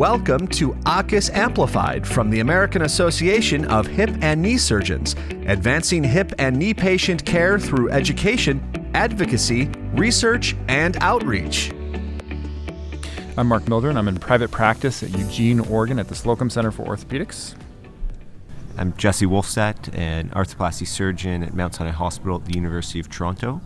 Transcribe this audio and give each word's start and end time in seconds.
Welcome 0.00 0.48
to 0.48 0.70
AAHKS 0.86 1.34
Amplified 1.34 2.06
from 2.06 2.30
the 2.30 2.40
American 2.40 2.80
Association 2.80 3.66
of 3.66 3.86
Hip 3.86 4.08
and 4.22 4.40
Knee 4.40 4.56
Surgeons, 4.56 5.14
advancing 5.44 6.02
hip 6.02 6.32
and 6.38 6.56
knee 6.56 6.72
patient 6.72 7.26
care 7.26 7.58
through 7.58 7.90
education, 7.90 8.62
advocacy, 8.94 9.66
research, 9.92 10.56
and 10.68 10.96
outreach. 11.02 11.70
I'm 13.36 13.46
Mark 13.46 13.68
Mildren. 13.68 13.98
I'm 13.98 14.08
in 14.08 14.16
private 14.16 14.50
practice 14.50 15.02
at 15.02 15.10
Eugene, 15.10 15.60
Oregon 15.60 15.98
at 15.98 16.08
the 16.08 16.14
Slocum 16.14 16.48
Center 16.48 16.70
for 16.70 16.86
Orthopedics. 16.86 17.54
I'm 18.78 18.96
Jesse 18.96 19.26
Wolfstadt, 19.26 19.94
an 19.94 20.30
arthroplasty 20.30 20.86
surgeon 20.86 21.42
at 21.42 21.52
Mount 21.52 21.74
Sinai 21.74 21.90
Hospital 21.90 22.36
at 22.36 22.46
the 22.46 22.54
University 22.54 23.00
of 23.00 23.10
Toronto. 23.10 23.60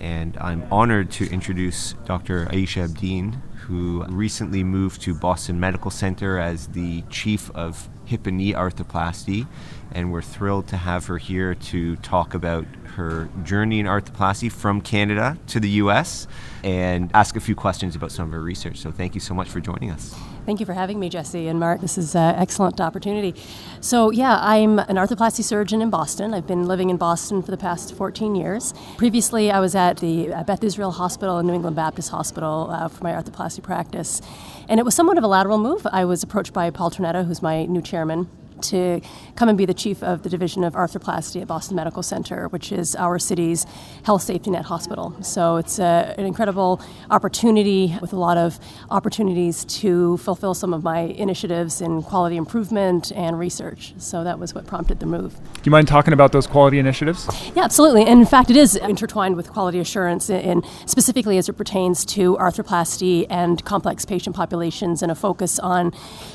And 0.00 0.36
I'm 0.38 0.66
honored 0.72 1.10
to 1.12 1.30
introduce 1.30 1.92
Dr. 2.06 2.48
Ayesha 2.50 2.88
Abdeen, 2.88 3.40
who 3.54 4.04
recently 4.08 4.64
moved 4.64 5.02
to 5.02 5.14
Boston 5.14 5.60
Medical 5.60 5.90
Center 5.90 6.38
as 6.38 6.68
the 6.68 7.02
chief 7.10 7.50
of 7.50 7.88
hip 8.06 8.26
and 8.26 8.38
knee 8.38 8.54
arthroplasty. 8.54 9.46
And 9.92 10.12
we're 10.12 10.22
thrilled 10.22 10.68
to 10.68 10.76
have 10.76 11.06
her 11.06 11.18
here 11.18 11.54
to 11.54 11.96
talk 11.96 12.34
about 12.34 12.66
her 12.96 13.28
journey 13.44 13.80
in 13.80 13.86
arthroplasty 13.86 14.50
from 14.50 14.80
Canada 14.80 15.38
to 15.48 15.60
the 15.60 15.70
US 15.70 16.26
and 16.62 17.10
ask 17.14 17.36
a 17.36 17.40
few 17.40 17.54
questions 17.54 17.96
about 17.96 18.12
some 18.12 18.26
of 18.26 18.32
her 18.32 18.42
research. 18.42 18.78
So 18.78 18.90
thank 18.90 19.14
you 19.14 19.20
so 19.20 19.34
much 19.34 19.48
for 19.48 19.60
joining 19.60 19.90
us. 19.90 20.14
Thank 20.46 20.58
you 20.58 20.66
for 20.66 20.72
having 20.72 20.98
me, 20.98 21.08
Jesse 21.08 21.48
and 21.48 21.60
Mark. 21.60 21.80
This 21.80 21.96
is 21.96 22.14
an 22.14 22.34
excellent 22.36 22.80
opportunity. 22.80 23.34
So, 23.80 24.10
yeah, 24.10 24.38
I'm 24.40 24.78
an 24.78 24.96
arthroplasty 24.96 25.44
surgeon 25.44 25.80
in 25.82 25.90
Boston. 25.90 26.34
I've 26.34 26.46
been 26.46 26.66
living 26.66 26.90
in 26.90 26.96
Boston 26.96 27.42
for 27.42 27.50
the 27.50 27.56
past 27.56 27.94
14 27.94 28.34
years. 28.34 28.74
Previously, 28.96 29.50
I 29.50 29.60
was 29.60 29.74
at 29.74 29.98
the 29.98 30.28
Beth 30.46 30.64
Israel 30.64 30.92
Hospital 30.92 31.38
and 31.38 31.46
New 31.46 31.54
England 31.54 31.76
Baptist 31.76 32.10
Hospital 32.10 32.68
uh, 32.70 32.88
for 32.88 33.04
my 33.04 33.12
arthroplasty 33.12 33.62
practice. 33.62 34.20
And 34.68 34.80
it 34.80 34.82
was 34.82 34.94
somewhat 34.94 35.18
of 35.18 35.24
a 35.24 35.28
lateral 35.28 35.58
move. 35.58 35.86
I 35.92 36.04
was 36.04 36.22
approached 36.22 36.52
by 36.52 36.70
Paul 36.70 36.90
Tornetta, 36.90 37.26
who's 37.26 37.42
my 37.42 37.66
new 37.66 37.82
chairman, 37.82 38.28
to 38.64 39.00
come 39.36 39.48
and 39.48 39.58
be 39.58 39.66
the 39.66 39.74
chief 39.74 40.02
of 40.02 40.22
the 40.22 40.28
division 40.28 40.64
of 40.64 40.74
arthroplasty 40.74 41.40
at 41.40 41.48
Boston 41.48 41.76
Medical 41.76 42.02
Center, 42.02 42.48
which 42.48 42.72
is 42.72 42.94
our 42.96 43.18
city's 43.18 43.66
health 44.04 44.22
safety 44.22 44.50
net 44.50 44.64
hospital. 44.64 45.16
So 45.22 45.56
it's 45.56 45.78
a, 45.78 46.14
an 46.18 46.26
incredible 46.26 46.80
opportunity 47.10 47.96
with 48.00 48.12
a 48.12 48.16
lot 48.16 48.36
of 48.36 48.58
opportunities 48.90 49.64
to 49.66 50.16
fulfill 50.18 50.54
some 50.54 50.74
of 50.74 50.82
my 50.82 51.00
initiatives 51.00 51.80
in 51.80 52.02
quality 52.02 52.36
improvement 52.36 53.12
and 53.12 53.38
research. 53.38 53.94
So 53.98 54.24
that 54.24 54.38
was 54.38 54.54
what 54.54 54.66
prompted 54.66 55.00
the 55.00 55.06
move. 55.06 55.34
Do 55.34 55.62
you 55.64 55.72
mind 55.72 55.88
talking 55.88 56.12
about 56.12 56.32
those 56.32 56.46
quality 56.46 56.78
initiatives? 56.78 57.28
Yeah, 57.54 57.64
absolutely. 57.64 58.06
And 58.06 58.20
in 58.20 58.26
fact, 58.26 58.50
it 58.50 58.56
is 58.56 58.76
intertwined 58.76 59.36
with 59.36 59.50
quality 59.50 59.78
assurance, 59.78 60.30
and 60.30 60.64
specifically 60.86 61.38
as 61.38 61.48
it 61.48 61.54
pertains 61.54 62.04
to 62.06 62.36
arthroplasty 62.36 63.26
and 63.30 63.64
complex 63.64 64.04
patient 64.04 64.36
populations, 64.36 65.02
and 65.02 65.10
a 65.10 65.14
focus 65.14 65.58
on 65.58 65.92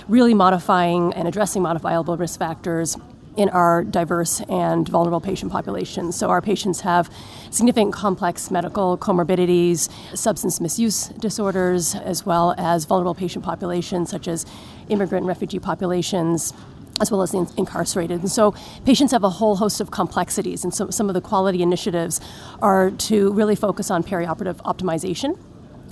really 0.07 0.33
modifying 0.33 1.13
and 1.13 1.27
addressing 1.27 1.61
modifiable 1.61 2.14
risk 2.19 2.39
factors 2.39 2.97
in 3.37 3.49
our 3.49 3.83
diverse 3.83 4.41
and 4.41 4.87
vulnerable 4.87 5.19
patient 5.19 5.51
populations. 5.51 6.15
So, 6.15 6.29
our 6.29 6.41
patients 6.41 6.81
have 6.81 7.11
significant 7.51 7.93
complex 7.93 8.49
medical 8.49 8.97
comorbidities, 8.97 9.89
substance 10.17 10.61
misuse 10.61 11.09
disorders, 11.09 11.95
as 11.95 12.25
well 12.25 12.55
as 12.57 12.85
vulnerable 12.85 13.15
patient 13.15 13.43
populations 13.43 14.09
such 14.09 14.27
as 14.27 14.45
immigrant 14.89 15.23
and 15.23 15.27
refugee 15.27 15.59
populations. 15.59 16.53
As 17.01 17.11
well 17.11 17.21
as 17.21 17.31
the 17.31 17.45
incarcerated. 17.57 18.21
And 18.21 18.31
so 18.31 18.55
patients 18.85 19.11
have 19.11 19.25
a 19.25 19.29
whole 19.29 19.57
host 19.57 19.81
of 19.81 19.91
complexities, 19.91 20.63
and 20.63 20.73
so 20.73 20.89
some 20.91 21.09
of 21.09 21.13
the 21.13 21.19
quality 21.19 21.61
initiatives 21.61 22.21
are 22.61 22.89
to 22.89 23.33
really 23.33 23.57
focus 23.57 23.91
on 23.91 24.01
perioperative 24.01 24.55
optimization 24.61 25.37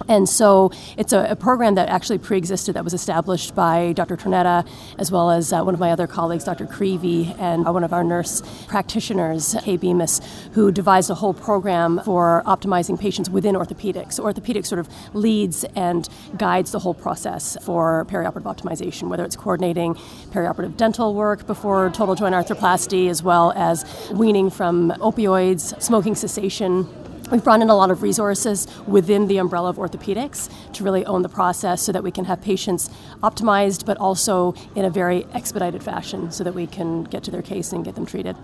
and 0.08 0.28
so 0.28 0.72
it's 0.98 1.14
a, 1.14 1.32
a, 1.32 1.36
program 1.36 1.76
that 1.76 1.90
actually 1.90 2.18
pre-existed 2.18 2.74
that 2.74 2.84
was 2.84 2.94
established 2.94 3.56
by 3.56 3.94
Dr. 3.94 4.18
Tornetta, 4.18 4.68
as 4.98 5.12
well 5.12 5.30
as 5.30 5.54
uh, 5.54 5.62
one 5.62 5.74
of 5.74 5.80
my 5.80 5.92
other 5.92 6.08
colleagues, 6.08 6.44
Dr. 6.44 6.66
Creevy, 6.66 7.34
and 7.40 7.68
uh, 7.68 7.72
one 7.72 7.84
of 7.84 7.94
our 7.94 8.04
nurse 8.04 8.42
practitioners, 8.68 9.56
Kay 9.62 9.78
Bemis, 9.78 10.22
who 10.54 10.72
devised 10.72 11.10
a 11.10 11.16
whole 11.16 11.34
program 11.34 12.02
for 12.06 12.44
optimizing 12.46 13.00
patients 13.00 13.30
within 13.30 13.56
orthopedics. 13.56 14.14
So 14.14 14.24
orthopedics 14.24 14.68
sort 14.68 14.80
of 14.80 14.90
leads 15.14 15.64
and 15.76 16.08
guides 16.38 16.72
the 16.72 16.80
whole 16.80 16.94
process 16.94 17.58
for 17.62 18.06
perioperative 18.10 18.44
optimization, 18.44 19.10
whether 19.10 19.24
it's 19.24 19.36
coordinating 19.36 19.96
perioperative 20.32 20.78
dental 20.78 21.14
work 21.14 21.46
before 21.46 21.90
total 21.92 22.16
joint 22.16 22.36
arthroplasty, 22.36 23.10
as 23.10 23.24
well 23.24 23.52
as 23.56 23.86
weaning 24.12 24.50
from 24.50 24.92
opioids, 25.00 25.80
smoking 25.82 26.16
cessation, 26.16 26.88
We've 27.34 27.44
brought 27.44 27.64
in 27.64 27.72
a 27.72 27.76
lot 27.76 27.90
of 27.90 28.04
resources 28.04 28.68
within 28.86 29.26
the 29.26 29.40
umbrella 29.40 29.72
of 29.72 29.78
orthopedics 29.78 30.52
to 30.74 30.84
really 30.84 31.04
own 31.08 31.24
the 31.24 31.30
process 31.30 31.82
so 31.82 31.92
that 31.92 32.04
we 32.04 32.12
can 32.12 32.26
have 32.26 32.40
patients 32.44 32.92
optimized, 33.24 33.88
but 33.88 33.98
also 33.98 34.54
in 34.76 34.86
a 34.86 34.92
very 34.92 35.26
expedited 35.34 35.82
fashion 35.82 36.32
so 36.32 36.44
that 36.44 36.54
we 36.54 36.68
can 36.68 37.06
get 37.06 37.24
to 37.24 37.32
their 37.32 37.42
case 37.42 37.74
and 37.74 37.84
get 37.84 37.96
them 37.96 38.06
treated. 38.06 38.38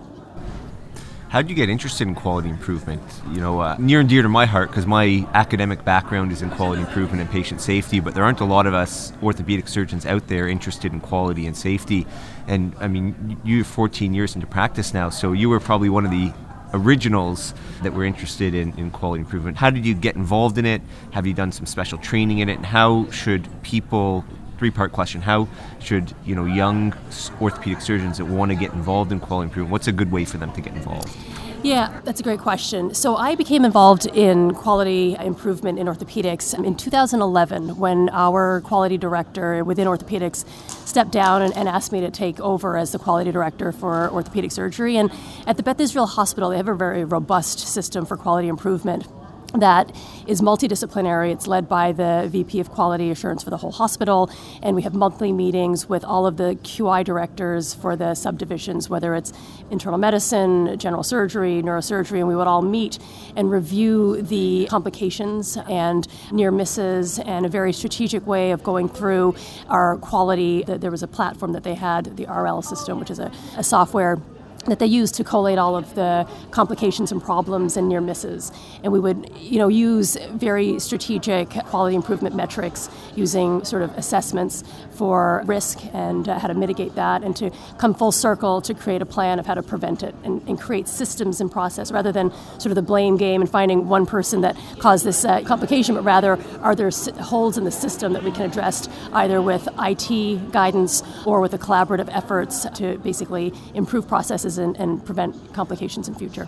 How 1.28 1.40
did 1.40 1.50
you 1.50 1.54
get 1.54 1.68
interested 1.68 2.08
in 2.08 2.16
quality 2.16 2.48
improvement? 2.48 3.00
You 3.30 3.40
know, 3.40 3.60
uh, 3.60 3.76
near 3.78 4.00
and 4.00 4.08
dear 4.08 4.22
to 4.22 4.28
my 4.28 4.44
heart 4.44 4.70
because 4.70 4.86
my 4.86 5.24
academic 5.34 5.84
background 5.84 6.32
is 6.32 6.42
in 6.42 6.50
quality 6.50 6.82
improvement 6.82 7.20
and 7.20 7.30
patient 7.30 7.60
safety, 7.60 8.00
but 8.00 8.14
there 8.14 8.24
aren't 8.24 8.40
a 8.40 8.44
lot 8.44 8.66
of 8.66 8.74
us 8.74 9.12
orthopedic 9.22 9.68
surgeons 9.68 10.04
out 10.04 10.26
there 10.26 10.48
interested 10.48 10.92
in 10.92 10.98
quality 10.98 11.46
and 11.46 11.56
safety. 11.56 12.08
And 12.48 12.74
I 12.80 12.88
mean, 12.88 13.40
you're 13.44 13.64
14 13.64 14.12
years 14.12 14.34
into 14.34 14.48
practice 14.48 14.92
now, 14.92 15.10
so 15.10 15.30
you 15.30 15.48
were 15.48 15.60
probably 15.60 15.90
one 15.90 16.04
of 16.04 16.10
the 16.10 16.32
originals 16.72 17.54
that 17.82 17.92
were 17.92 18.04
interested 18.04 18.54
in, 18.54 18.76
in 18.78 18.90
quality 18.90 19.20
improvement. 19.20 19.56
How 19.56 19.70
did 19.70 19.84
you 19.84 19.94
get 19.94 20.16
involved 20.16 20.58
in 20.58 20.66
it? 20.66 20.82
Have 21.12 21.26
you 21.26 21.34
done 21.34 21.52
some 21.52 21.66
special 21.66 21.98
training 21.98 22.38
in 22.38 22.48
it? 22.48 22.56
And 22.56 22.66
how 22.66 23.10
should 23.10 23.48
people 23.62 24.24
three 24.58 24.70
part 24.70 24.92
question 24.92 25.22
how 25.22 25.48
should 25.78 26.12
you 26.26 26.34
know 26.34 26.44
young 26.44 26.92
orthopedic 27.40 27.80
surgeons 27.80 28.18
that 28.18 28.26
want 28.26 28.50
to 28.50 28.54
get 28.54 28.70
involved 28.74 29.10
in 29.10 29.18
quality 29.18 29.46
improvement 29.46 29.72
what's 29.72 29.88
a 29.88 29.92
good 29.92 30.12
way 30.12 30.22
for 30.22 30.36
them 30.36 30.52
to 30.52 30.60
get 30.60 30.74
involved 30.74 31.16
yeah, 31.62 32.00
that's 32.04 32.20
a 32.20 32.22
great 32.22 32.40
question. 32.40 32.94
So 32.94 33.16
I 33.16 33.34
became 33.34 33.64
involved 33.64 34.06
in 34.06 34.54
quality 34.54 35.16
improvement 35.18 35.78
in 35.78 35.86
orthopedics 35.86 36.54
in 36.64 36.74
2011 36.74 37.76
when 37.76 38.08
our 38.10 38.60
quality 38.62 38.96
director 38.96 39.62
within 39.64 39.86
orthopedics 39.86 40.46
stepped 40.86 41.12
down 41.12 41.42
and, 41.42 41.56
and, 41.56 41.68
asked 41.68 41.92
me 41.92 42.00
to 42.00 42.10
take 42.10 42.40
over 42.40 42.76
as 42.76 42.92
the 42.92 42.98
quality 42.98 43.30
director 43.30 43.72
for 43.72 44.10
orthopedic 44.10 44.50
surgery. 44.52 44.96
And 44.96 45.12
at 45.46 45.56
the 45.56 45.62
Beth 45.62 45.78
Israel 45.80 46.06
Hospital, 46.06 46.50
they 46.50 46.56
have 46.56 46.68
a 46.68 46.74
very 46.74 47.04
robust 47.04 47.60
system 47.60 48.06
for 48.06 48.16
quality 48.16 48.48
improvement 48.48 49.06
that 49.54 49.94
is 50.26 50.40
multidisciplinary. 50.40 51.32
It's 51.32 51.46
led 51.46 51.68
by 51.68 51.92
the 51.92 52.28
VP 52.30 52.60
of 52.60 52.70
Quality 52.70 53.10
Assurance 53.10 53.42
for 53.42 53.50
the 53.50 53.56
whole 53.56 53.72
hospital, 53.72 54.30
and 54.62 54.76
we 54.76 54.82
have 54.82 54.94
monthly 54.94 55.32
meetings 55.32 55.88
with 55.88 56.04
all 56.04 56.26
of 56.26 56.36
the 56.36 56.56
QI 56.62 57.04
directors 57.04 57.74
for 57.74 57.96
the 57.96 58.14
subdivisions, 58.14 58.88
whether 58.88 59.14
it's 59.14 59.32
internal 59.70 59.98
medicine, 59.98 60.78
general 60.78 61.02
surgery, 61.02 61.62
neurosurgery, 61.62 62.18
and 62.18 62.28
we 62.28 62.36
would 62.36 62.46
all 62.46 62.62
meet 62.62 62.98
and 63.36 63.50
review 63.50 64.22
the 64.22 64.66
complications 64.70 65.56
and 65.68 66.06
near 66.30 66.50
misses 66.50 67.18
and 67.18 67.44
a 67.44 67.48
very 67.48 67.72
strategic 67.72 68.26
way 68.26 68.52
of 68.52 68.62
going 68.62 68.88
through 68.88 69.34
our 69.68 69.96
quality. 69.98 70.62
There 70.64 70.90
was 70.90 71.02
a 71.02 71.08
platform 71.08 71.52
that 71.52 71.64
they 71.64 71.74
had, 71.74 72.16
the 72.16 72.26
RL 72.26 72.62
system, 72.62 73.00
which 73.00 73.10
is 73.10 73.18
a, 73.18 73.32
a 73.56 73.64
software 73.64 74.18
that 74.66 74.78
they 74.78 74.86
use 74.86 75.10
to 75.12 75.24
collate 75.24 75.58
all 75.58 75.76
of 75.76 75.94
the 75.94 76.28
complications 76.50 77.10
and 77.10 77.22
problems 77.22 77.76
and 77.76 77.88
near 77.88 78.00
misses. 78.00 78.52
And 78.82 78.92
we 78.92 79.00
would, 79.00 79.30
you 79.38 79.58
know, 79.58 79.68
use 79.68 80.16
very 80.32 80.78
strategic 80.78 81.50
quality 81.66 81.96
improvement 81.96 82.34
metrics 82.34 82.90
using 83.16 83.64
sort 83.64 83.82
of 83.82 83.96
assessments 83.96 84.62
for 84.92 85.42
risk 85.46 85.78
and 85.94 86.28
uh, 86.28 86.38
how 86.38 86.48
to 86.48 86.54
mitigate 86.54 86.94
that 86.94 87.22
and 87.22 87.34
to 87.36 87.50
come 87.78 87.94
full 87.94 88.12
circle 88.12 88.60
to 88.60 88.74
create 88.74 89.00
a 89.00 89.06
plan 89.06 89.38
of 89.38 89.46
how 89.46 89.54
to 89.54 89.62
prevent 89.62 90.02
it 90.02 90.14
and, 90.24 90.46
and, 90.46 90.60
create 90.60 90.86
systems 90.86 91.40
and 91.40 91.50
process 91.50 91.90
rather 91.90 92.12
than 92.12 92.30
sort 92.58 92.66
of 92.66 92.74
the 92.74 92.82
blame 92.82 93.16
game 93.16 93.40
and 93.40 93.50
finding 93.50 93.88
one 93.88 94.04
person 94.04 94.42
that 94.42 94.54
caused 94.78 95.06
this 95.06 95.24
uh, 95.24 95.40
complication, 95.42 95.94
but 95.94 96.04
rather 96.04 96.38
are 96.60 96.74
there 96.74 96.90
holes 97.20 97.56
in 97.56 97.64
the 97.64 97.70
system 97.70 98.12
that 98.12 98.22
we 98.22 98.30
can 98.30 98.42
address 98.42 98.88
either 99.14 99.40
with 99.40 99.66
IT 99.78 100.52
guidance 100.52 101.02
or 101.24 101.40
with 101.40 101.52
the 101.52 101.58
collaborative 101.58 102.08
efforts 102.14 102.66
to 102.74 102.98
basically 102.98 103.54
improve 103.74 104.06
processes 104.06 104.49
and, 104.58 104.76
and 104.76 105.04
prevent 105.04 105.52
complications 105.52 106.08
in 106.08 106.14
future. 106.14 106.46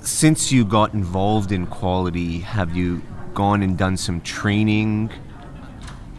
Since 0.00 0.52
you 0.52 0.64
got 0.64 0.94
involved 0.94 1.52
in 1.52 1.66
quality, 1.66 2.40
have 2.40 2.74
you 2.74 3.02
gone 3.34 3.62
and 3.62 3.76
done 3.76 3.96
some 3.96 4.20
training? 4.20 5.10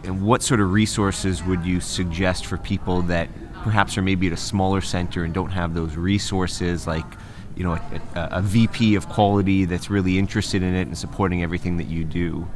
And 0.04 0.22
what 0.22 0.42
sort 0.42 0.60
of 0.60 0.72
resources 0.72 1.42
would 1.44 1.64
you 1.64 1.80
suggest 1.80 2.46
for 2.46 2.56
people 2.56 3.02
that 3.02 3.28
perhaps 3.62 3.98
are 3.98 4.02
maybe 4.02 4.26
at 4.26 4.32
a 4.32 4.36
smaller 4.38 4.80
center 4.80 5.24
and 5.24 5.34
don't 5.34 5.50
have 5.50 5.74
those 5.74 5.96
resources, 5.96 6.86
like 6.86 7.04
you 7.56 7.64
know, 7.64 7.72
a, 7.72 8.00
a, 8.14 8.28
a 8.32 8.42
VP 8.42 8.94
of 8.94 9.08
quality 9.08 9.66
that's 9.66 9.90
really 9.90 10.18
interested 10.18 10.62
in 10.62 10.74
it 10.74 10.86
and 10.86 10.96
supporting 10.96 11.42
everything 11.42 11.76
that 11.76 11.88
you 11.88 12.04
do? 12.04 12.48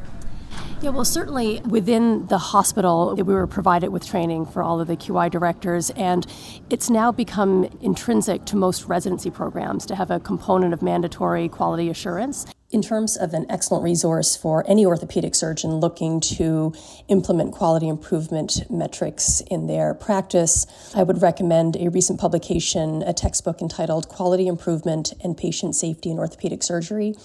Yeah, 0.81 0.89
well, 0.89 1.05
certainly 1.05 1.61
within 1.61 2.27
the 2.27 2.37
hospital, 2.37 3.15
we 3.15 3.23
were 3.23 3.47
provided 3.47 3.89
with 3.89 4.05
training 4.05 4.45
for 4.45 4.61
all 4.61 4.81
of 4.81 4.87
the 4.87 4.97
QI 4.97 5.31
directors, 5.31 5.89
and 5.91 6.27
it's 6.69 6.89
now 6.89 7.11
become 7.11 7.69
intrinsic 7.81 8.45
to 8.45 8.57
most 8.57 8.85
residency 8.85 9.31
programs 9.31 9.85
to 9.87 9.95
have 9.95 10.11
a 10.11 10.19
component 10.19 10.73
of 10.73 10.81
mandatory 10.81 11.47
quality 11.47 11.89
assurance. 11.89 12.45
In 12.71 12.81
terms 12.81 13.15
of 13.15 13.35
an 13.35 13.45
excellent 13.47 13.83
resource 13.83 14.35
for 14.35 14.67
any 14.67 14.87
orthopedic 14.87 15.35
surgeon 15.35 15.75
looking 15.75 16.19
to 16.21 16.73
implement 17.07 17.53
quality 17.53 17.87
improvement 17.87 18.69
metrics 18.71 19.39
in 19.51 19.67
their 19.67 19.93
practice, 19.93 20.65
I 20.95 21.03
would 21.03 21.21
recommend 21.21 21.75
a 21.75 21.89
recent 21.89 22.19
publication, 22.19 23.03
a 23.03 23.13
textbook 23.13 23.61
entitled 23.61 24.09
Quality 24.09 24.47
Improvement 24.47 25.13
and 25.23 25.37
Patient 25.37 25.75
Safety 25.75 26.09
in 26.09 26.17
Orthopedic 26.17 26.63
Surgery. 26.63 27.15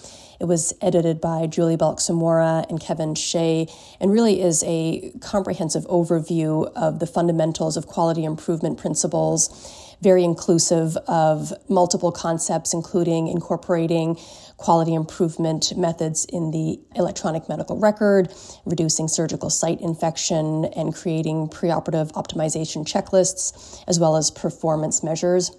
It 0.41 0.45
was 0.45 0.75
edited 0.83 1.23
by 1.23 1.47
Julie 1.47 1.77
Balch-Samora 1.77 2.69
and 2.69 2.79
Kevin 2.79 3.15
Shea, 3.15 3.67
and 3.99 4.13
really 4.13 4.43
is 4.43 4.63
a 4.67 5.11
comprehensive 5.23 5.87
overview 5.87 6.71
of 6.77 6.99
the 6.99 7.07
fundamentals 7.07 7.79
of 7.79 7.87
quality 7.87 8.25
improvement 8.25 8.77
principles 8.77 9.89
very 10.01 10.25
inclusive 10.25 10.97
of 11.09 11.53
multiple 11.69 12.11
concepts, 12.11 12.73
including 12.73 13.29
incorporating 13.29 14.19
quality 14.61 14.93
improvement 14.93 15.75
methods 15.75 16.27
in 16.27 16.51
the 16.51 16.79
electronic 16.95 17.49
medical 17.49 17.79
record, 17.79 18.33
reducing 18.67 19.09
surgical 19.09 19.49
site 19.49 19.81
infection, 19.81 20.67
and 20.77 20.95
creating 20.95 21.49
preoperative 21.49 22.13
optimization 22.13 22.85
checklists, 22.85 23.83
as 23.89 23.99
well 23.99 24.17
as 24.17 24.31
performance 24.31 25.03
measures. 25.03 25.51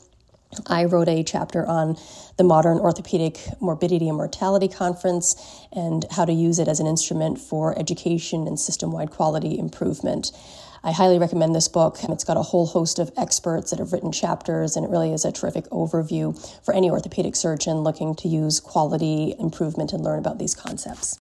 I 0.68 0.84
wrote 0.84 1.10
a 1.10 1.24
chapter 1.24 1.66
on 1.66 1.98
the 2.38 2.44
Modern 2.44 2.78
Orthopedic 2.78 3.40
Morbidity 3.60 4.08
and 4.08 4.18
Mortality 4.18 4.68
Conference 4.68 5.36
and 5.72 6.06
how 6.12 6.26
to 6.26 6.34
use 6.34 6.60
it 6.60 6.68
as 6.68 6.80
an 6.80 6.86
instrument 6.86 7.40
for 7.40 7.78
education 7.80 8.48
and 8.48 8.60
system 8.60 8.92
wide 8.92 9.10
quality 9.10 9.58
improvement. 9.58 10.32
I 10.84 10.92
highly 10.92 11.20
recommend 11.20 11.54
this 11.54 11.68
book. 11.68 12.00
It's 12.04 12.24
got 12.24 12.38
a 12.38 12.42
whole 12.42 12.66
host 12.66 12.98
of 12.98 13.12
experts 13.16 13.70
that 13.70 13.78
have 13.78 13.94
written 13.94 14.12
chapters, 14.12 14.76
and 14.76 14.84
it 14.84 14.90
really 14.90 15.14
is 15.14 15.24
a 15.24 15.32
terrific 15.32 15.66
overview 15.66 16.36
for 16.66 16.74
any 16.74 16.90
orthopedic 16.90 17.36
surgeon 17.36 17.82
looking 17.82 18.16
to 18.16 18.28
use 18.28 18.60
quality 18.60 19.36
improvement 19.38 19.94
and 19.94 20.04
learn 20.04 20.18
about 20.18 20.40
these 20.40 20.56
concepts. 20.56 21.20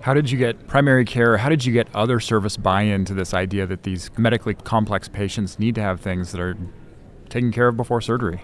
How 0.00 0.14
did 0.14 0.30
you 0.30 0.38
get 0.38 0.66
primary 0.66 1.04
care? 1.04 1.36
How 1.36 1.50
did 1.50 1.66
you 1.66 1.72
get 1.72 1.86
other 1.94 2.18
service 2.18 2.56
buy 2.56 2.82
in 2.82 3.04
to 3.04 3.12
this 3.12 3.34
idea 3.34 3.66
that 3.66 3.82
these 3.82 4.10
medically 4.16 4.54
complex 4.54 5.06
patients 5.06 5.58
need 5.58 5.74
to 5.74 5.82
have 5.82 6.00
things 6.00 6.32
that 6.32 6.40
are 6.40 6.56
taken 7.28 7.52
care 7.52 7.68
of 7.68 7.76
before 7.76 8.00
surgery? 8.00 8.40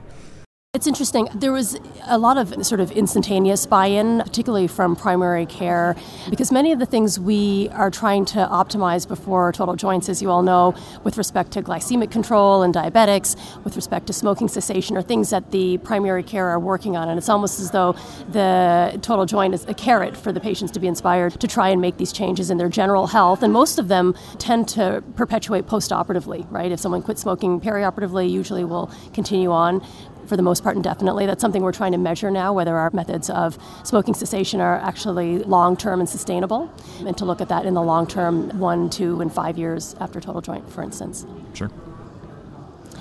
It's 0.73 0.87
interesting. 0.87 1.29
There 1.35 1.51
was 1.51 1.77
a 2.07 2.17
lot 2.17 2.39
of 2.39 2.65
sort 2.65 2.81
of 2.81 2.93
instantaneous 2.93 3.67
buy 3.67 3.87
in, 3.87 4.21
particularly 4.21 4.69
from 4.69 4.95
primary 4.95 5.45
care, 5.45 5.97
because 6.31 6.53
many 6.53 6.71
of 6.71 6.79
the 6.79 6.87
things 6.87 7.19
we 7.19 7.69
are 7.73 7.91
trying 7.91 8.25
to 8.27 8.39
optimize 8.39 9.07
before 9.07 9.51
total 9.51 9.75
joints, 9.75 10.09
as 10.09 10.23
you 10.23 10.31
all 10.31 10.43
know, 10.45 10.77
with 11.03 11.19
respect 11.19 11.51
to 11.51 11.63
glycemic 11.63 12.13
control 12.13 12.63
and 12.63 12.73
diabetics, 12.73 13.35
with 13.65 13.75
respect 13.75 14.07
to 14.07 14.13
smoking 14.13 14.47
cessation, 14.47 14.97
are 14.97 15.03
things 15.03 15.31
that 15.31 15.51
the 15.51 15.79
primary 15.79 16.23
care 16.23 16.47
are 16.49 16.61
working 16.61 16.97
on. 16.97 17.09
And 17.09 17.19
it's 17.19 17.29
almost 17.29 17.59
as 17.59 17.73
though 17.73 17.97
the 18.31 18.97
total 19.03 19.27
joint 19.27 19.55
is 19.55 19.65
a 19.65 19.75
carrot 19.75 20.17
for 20.17 20.31
the 20.31 20.39
patients 20.39 20.71
to 20.71 20.79
be 20.79 20.87
inspired 20.87 21.41
to 21.41 21.49
try 21.49 21.69
and 21.71 21.81
make 21.81 21.97
these 21.97 22.13
changes 22.13 22.49
in 22.49 22.59
their 22.59 22.69
general 22.69 23.09
health. 23.09 23.43
And 23.43 23.53
most 23.53 23.81
of 23.81 23.89
them 23.89 24.15
tend 24.39 24.69
to 24.69 25.03
perpetuate 25.17 25.67
post 25.67 25.93
operatively, 25.93 26.47
right? 26.49 26.71
If 26.71 26.79
someone 26.79 27.03
quits 27.03 27.23
smoking 27.23 27.61
perioperatively, 27.61 28.31
usually 28.31 28.63
will 28.63 28.89
continue 29.13 29.51
on 29.51 29.85
for 30.31 30.37
the 30.37 30.43
most 30.43 30.63
part 30.63 30.77
indefinitely. 30.77 31.27
That's 31.27 31.43
something 31.43 31.61
we're 31.63 31.73
trying 31.73 31.93
to 31.93 31.99
measure 31.99 32.31
now, 32.31 32.55
whether 32.55 32.77
our 32.77 32.91
methods 32.93 33.29
of 33.29 33.59
smoking 33.83 34.15
cessation 34.15 34.61
are 34.61 34.77
actually 34.77 35.41
long 35.41 35.77
term 35.77 36.01
and 36.01 36.09
sustainable, 36.09 36.73
and 37.05 37.19
to 37.19 37.25
look 37.27 37.43
at 37.43 37.49
that 37.49 37.67
in 37.67 37.75
the 37.75 37.83
long 37.83 38.07
term, 38.07 38.59
one, 38.59 38.89
two, 38.89 39.21
and 39.21 39.31
five 39.31 39.59
years 39.59 39.97
after 40.01 40.21
total 40.21 40.41
joint, 40.41 40.71
for 40.71 40.83
instance. 40.83 41.27
Sure. 41.53 41.71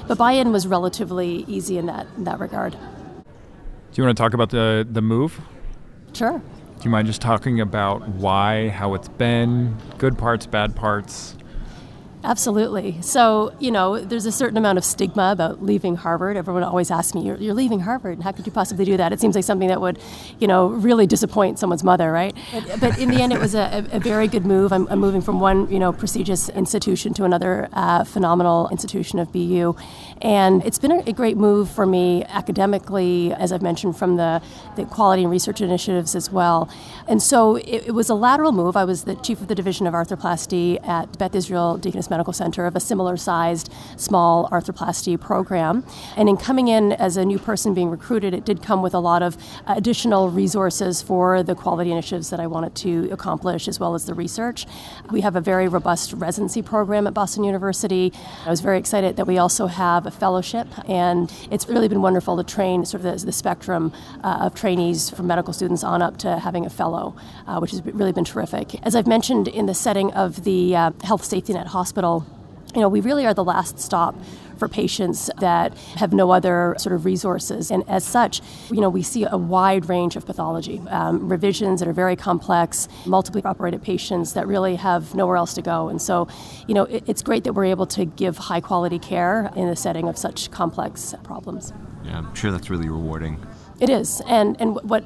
But 0.07 0.17
buy 0.17 0.31
in 0.31 0.51
was 0.51 0.65
relatively 0.65 1.45
easy 1.47 1.77
in 1.77 1.85
that, 1.85 2.07
in 2.17 2.23
that 2.23 2.39
regard. 2.39 2.71
Do 2.71 2.77
you 3.93 4.03
want 4.03 4.17
to 4.17 4.21
talk 4.21 4.33
about 4.33 4.49
the, 4.49 4.87
the 4.89 5.03
move? 5.03 5.39
Sure. 6.13 6.39
Do 6.39 6.83
you 6.83 6.89
mind 6.89 7.05
just 7.05 7.21
talking 7.21 7.61
about 7.61 8.07
why, 8.09 8.69
how 8.69 8.95
it's 8.95 9.09
been, 9.09 9.77
good 9.99 10.17
parts, 10.17 10.47
bad 10.47 10.75
parts? 10.75 11.35
Absolutely. 12.21 13.01
So, 13.01 13.53
you 13.59 13.71
know, 13.71 13.97
there's 13.97 14.25
a 14.25 14.31
certain 14.31 14.57
amount 14.57 14.77
of 14.77 14.83
stigma 14.83 15.31
about 15.31 15.63
leaving 15.63 15.95
Harvard. 15.95 16.35
Everyone 16.35 16.63
always 16.63 16.91
asks 16.91 17.15
me, 17.15 17.25
you're, 17.25 17.37
you're, 17.37 17.53
leaving 17.53 17.79
Harvard, 17.79 18.21
how 18.21 18.33
could 18.33 18.45
you 18.45 18.51
possibly 18.51 18.83
do 18.83 18.97
that? 18.97 19.13
It 19.13 19.21
seems 19.21 19.35
like 19.35 19.45
something 19.45 19.69
that 19.69 19.79
would, 19.79 19.99
you 20.37 20.47
know, 20.47 20.67
really 20.67 21.07
disappoint 21.07 21.59
someone's 21.59 21.83
mother, 21.83 22.11
right? 22.11 22.35
But, 22.51 22.79
but 22.81 22.99
in 22.99 23.09
the 23.09 23.21
end, 23.21 23.31
it 23.31 23.39
was 23.39 23.55
a, 23.55 23.87
a 23.93 23.99
very 24.01 24.27
good 24.27 24.45
move. 24.45 24.73
I'm, 24.73 24.85
I'm, 24.89 24.99
moving 24.99 25.21
from 25.21 25.39
one, 25.39 25.71
you 25.71 25.79
know, 25.79 25.93
prestigious 25.93 26.49
institution 26.49 27.13
to 27.13 27.23
another 27.23 27.69
uh, 27.71 28.03
phenomenal 28.03 28.67
institution 28.67 29.17
of 29.17 29.31
BU. 29.31 29.75
And 30.21 30.65
it's 30.65 30.77
been 30.77 30.91
a, 30.91 30.99
a, 31.07 31.13
great 31.13 31.37
move 31.37 31.69
for 31.69 31.85
me 31.85 32.25
academically, 32.25 33.33
as 33.33 33.53
I've 33.53 33.61
mentioned, 33.61 33.97
from 33.97 34.17
the, 34.17 34.41
the 34.75 34.83
quality 34.83 35.23
and 35.23 35.31
research 35.31 35.61
initiatives 35.61 36.15
as 36.15 36.29
well. 36.29 36.69
And 37.07 37.21
so 37.21 37.55
it, 37.55 37.87
it 37.87 37.93
was 37.93 38.09
a 38.09 38.15
lateral 38.15 38.51
move. 38.51 38.75
I 38.75 38.83
was 38.83 39.05
the 39.05 39.15
chief 39.15 39.39
of 39.39 39.47
the 39.47 39.55
division 39.55 39.87
of 39.87 39.93
arthroplasty 39.93 40.85
at 40.85 41.17
Beth 41.17 41.33
Israel 41.33 41.77
Deaconess 41.77 42.08
Medical 42.09 42.33
Center 42.33 42.65
of 42.65 42.75
a 42.75 42.79
similar 42.79 43.17
sized 43.17 43.71
small 43.97 44.49
arthroplasty 44.49 45.19
program. 45.19 45.85
And 46.15 46.29
in 46.29 46.37
coming 46.37 46.67
in 46.67 46.93
as 46.93 47.17
a 47.17 47.25
new 47.25 47.39
person 47.39 47.73
being 47.73 47.89
recruited, 47.89 48.33
it 48.33 48.45
did 48.45 48.61
come 48.61 48.81
with 48.81 48.93
a 48.93 48.99
lot 48.99 49.21
of 49.21 49.37
additional 49.67 50.29
resources 50.29 51.01
for 51.01 51.43
the 51.43 51.55
quality 51.55 51.91
initiatives 51.91 52.29
that 52.29 52.39
I 52.39 52.47
wanted 52.47 52.75
to 52.75 53.09
accomplish, 53.11 53.67
as 53.67 53.79
well 53.79 53.95
as 53.95 54.05
the 54.05 54.13
research. 54.13 54.65
We 55.11 55.21
have 55.21 55.35
a 55.35 55.41
very 55.41 55.67
robust 55.67 56.13
residency 56.13 56.61
program 56.61 57.07
at 57.07 57.13
Boston 57.13 57.43
University. 57.43 58.13
I 58.45 58.49
was 58.49 58.61
very 58.61 58.77
excited 58.77 59.15
that 59.17 59.27
we 59.27 59.37
also 59.37 59.67
have 59.67 60.05
a 60.05 60.11
fellowship, 60.11 60.67
and 60.89 61.31
it's 61.51 61.67
really 61.67 61.87
been 61.87 62.01
wonderful 62.01 62.37
to 62.37 62.43
train 62.43 62.85
sort 62.85 63.03
of 63.03 63.19
the, 63.19 63.25
the 63.25 63.31
spectrum 63.31 63.91
uh, 64.23 64.45
of 64.45 64.55
trainees 64.55 65.09
from 65.09 65.27
medical 65.27 65.53
students 65.53 65.83
on 65.83 66.01
up 66.01 66.17
to 66.17 66.39
having 66.39 66.65
a 66.65 66.69
fellow, 66.69 67.15
uh, 67.47 67.59
which 67.59 67.71
has 67.71 67.83
really 67.85 68.11
been 68.11 68.25
terrific. 68.25 68.75
As 68.83 68.95
I've 68.95 69.07
mentioned 69.07 69.47
in 69.47 69.65
the 69.65 69.73
setting 69.73 70.11
of 70.13 70.43
the 70.43 70.75
uh, 70.75 70.91
Health 71.03 71.23
Safety 71.23 71.53
Net 71.53 71.67
Hospital, 71.67 71.98
you 72.75 72.81
know, 72.81 72.89
we 72.89 73.01
really 73.01 73.25
are 73.25 73.33
the 73.33 73.43
last 73.43 73.79
stop 73.79 74.15
for 74.57 74.67
patients 74.67 75.29
that 75.39 75.75
have 75.95 76.13
no 76.13 76.31
other 76.31 76.75
sort 76.77 76.93
of 76.93 77.05
resources. 77.05 77.71
And 77.71 77.83
as 77.87 78.03
such, 78.03 78.41
you 78.69 78.81
know, 78.81 78.89
we 78.89 79.01
see 79.01 79.25
a 79.25 79.37
wide 79.37 79.89
range 79.89 80.15
of 80.15 80.25
pathology, 80.25 80.81
um, 80.89 81.29
revisions 81.29 81.79
that 81.79 81.87
are 81.87 81.93
very 81.93 82.15
complex, 82.15 82.87
multiply 83.05 83.41
operated 83.49 83.81
patients 83.81 84.33
that 84.33 84.45
really 84.45 84.75
have 84.75 85.15
nowhere 85.15 85.37
else 85.37 85.53
to 85.55 85.61
go. 85.61 85.87
And 85.87 86.01
so, 86.01 86.27
you 86.67 86.73
know, 86.73 86.83
it, 86.83 87.03
it's 87.07 87.23
great 87.23 87.45
that 87.45 87.53
we're 87.53 87.65
able 87.65 87.87
to 87.87 88.05
give 88.05 88.37
high 88.37 88.61
quality 88.61 88.99
care 88.99 89.51
in 89.55 89.67
the 89.67 89.75
setting 89.75 90.07
of 90.07 90.17
such 90.17 90.51
complex 90.51 91.15
problems. 91.23 91.73
Yeah, 92.03 92.17
I'm 92.17 92.35
sure 92.35 92.51
that's 92.51 92.69
really 92.69 92.89
rewarding. 92.89 93.43
It 93.79 93.89
is. 93.89 94.21
And, 94.27 94.59
and 94.59 94.75
what 94.83 95.03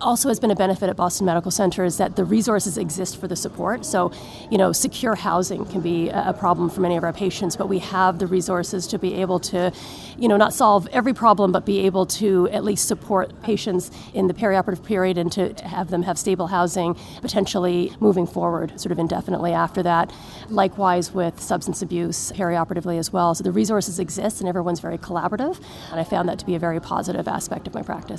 also 0.00 0.28
has 0.28 0.40
been 0.40 0.50
a 0.50 0.56
benefit 0.56 0.88
at 0.88 0.96
Boston 0.96 1.26
Medical 1.26 1.50
Center 1.50 1.84
is 1.84 1.98
that 1.98 2.16
the 2.16 2.24
resources 2.24 2.76
exist 2.76 3.18
for 3.18 3.28
the 3.28 3.36
support. 3.36 3.84
So, 3.84 4.12
you 4.50 4.58
know, 4.58 4.72
secure 4.72 5.14
housing 5.14 5.64
can 5.66 5.80
be 5.80 6.10
a 6.10 6.34
problem 6.38 6.68
for 6.68 6.80
many 6.80 6.96
of 6.96 7.04
our 7.04 7.12
patients, 7.12 7.56
but 7.56 7.68
we 7.68 7.78
have 7.78 8.18
the 8.18 8.26
resources 8.26 8.86
to 8.88 8.98
be 8.98 9.14
able 9.14 9.38
to, 9.40 9.72
you 10.18 10.28
know, 10.28 10.36
not 10.36 10.52
solve 10.52 10.86
every 10.88 11.14
problem, 11.14 11.52
but 11.52 11.64
be 11.64 11.80
able 11.86 12.06
to 12.06 12.48
at 12.50 12.64
least 12.64 12.86
support 12.86 13.40
patients 13.42 13.90
in 14.12 14.26
the 14.26 14.34
perioperative 14.34 14.84
period 14.84 15.16
and 15.16 15.30
to, 15.32 15.52
to 15.54 15.68
have 15.68 15.90
them 15.90 16.02
have 16.02 16.18
stable 16.18 16.48
housing, 16.48 16.94
potentially 17.20 17.92
moving 18.00 18.26
forward 18.26 18.78
sort 18.78 18.92
of 18.92 18.98
indefinitely 18.98 19.52
after 19.52 19.82
that. 19.82 20.12
Likewise 20.48 21.12
with 21.12 21.40
substance 21.40 21.82
abuse 21.82 22.32
perioperatively 22.32 22.98
as 22.98 23.12
well. 23.12 23.34
So 23.34 23.44
the 23.44 23.52
resources 23.52 23.98
exist 23.98 24.40
and 24.40 24.48
everyone's 24.48 24.80
very 24.80 24.98
collaborative, 24.98 25.60
and 25.90 26.00
I 26.00 26.04
found 26.04 26.28
that 26.28 26.38
to 26.40 26.46
be 26.46 26.54
a 26.54 26.58
very 26.58 26.80
positive 26.80 27.26
aspect 27.28 27.66
of 27.66 27.74
my 27.74 27.82
practice. 27.82 28.13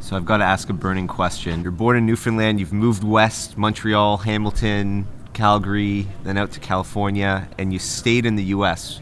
So 0.00 0.14
I've 0.14 0.24
got 0.24 0.36
to 0.36 0.44
ask 0.44 0.68
a 0.68 0.72
burning 0.72 1.08
question. 1.08 1.62
You're 1.62 1.72
born 1.72 1.96
in 1.96 2.06
Newfoundland, 2.06 2.60
you've 2.60 2.72
moved 2.72 3.02
west, 3.02 3.58
Montreal, 3.58 4.18
Hamilton, 4.18 5.06
Calgary, 5.32 6.06
then 6.22 6.38
out 6.38 6.52
to 6.52 6.60
California, 6.60 7.48
and 7.58 7.72
you 7.72 7.78
stayed 7.78 8.24
in 8.24 8.36
the 8.36 8.44
US. 8.44 9.00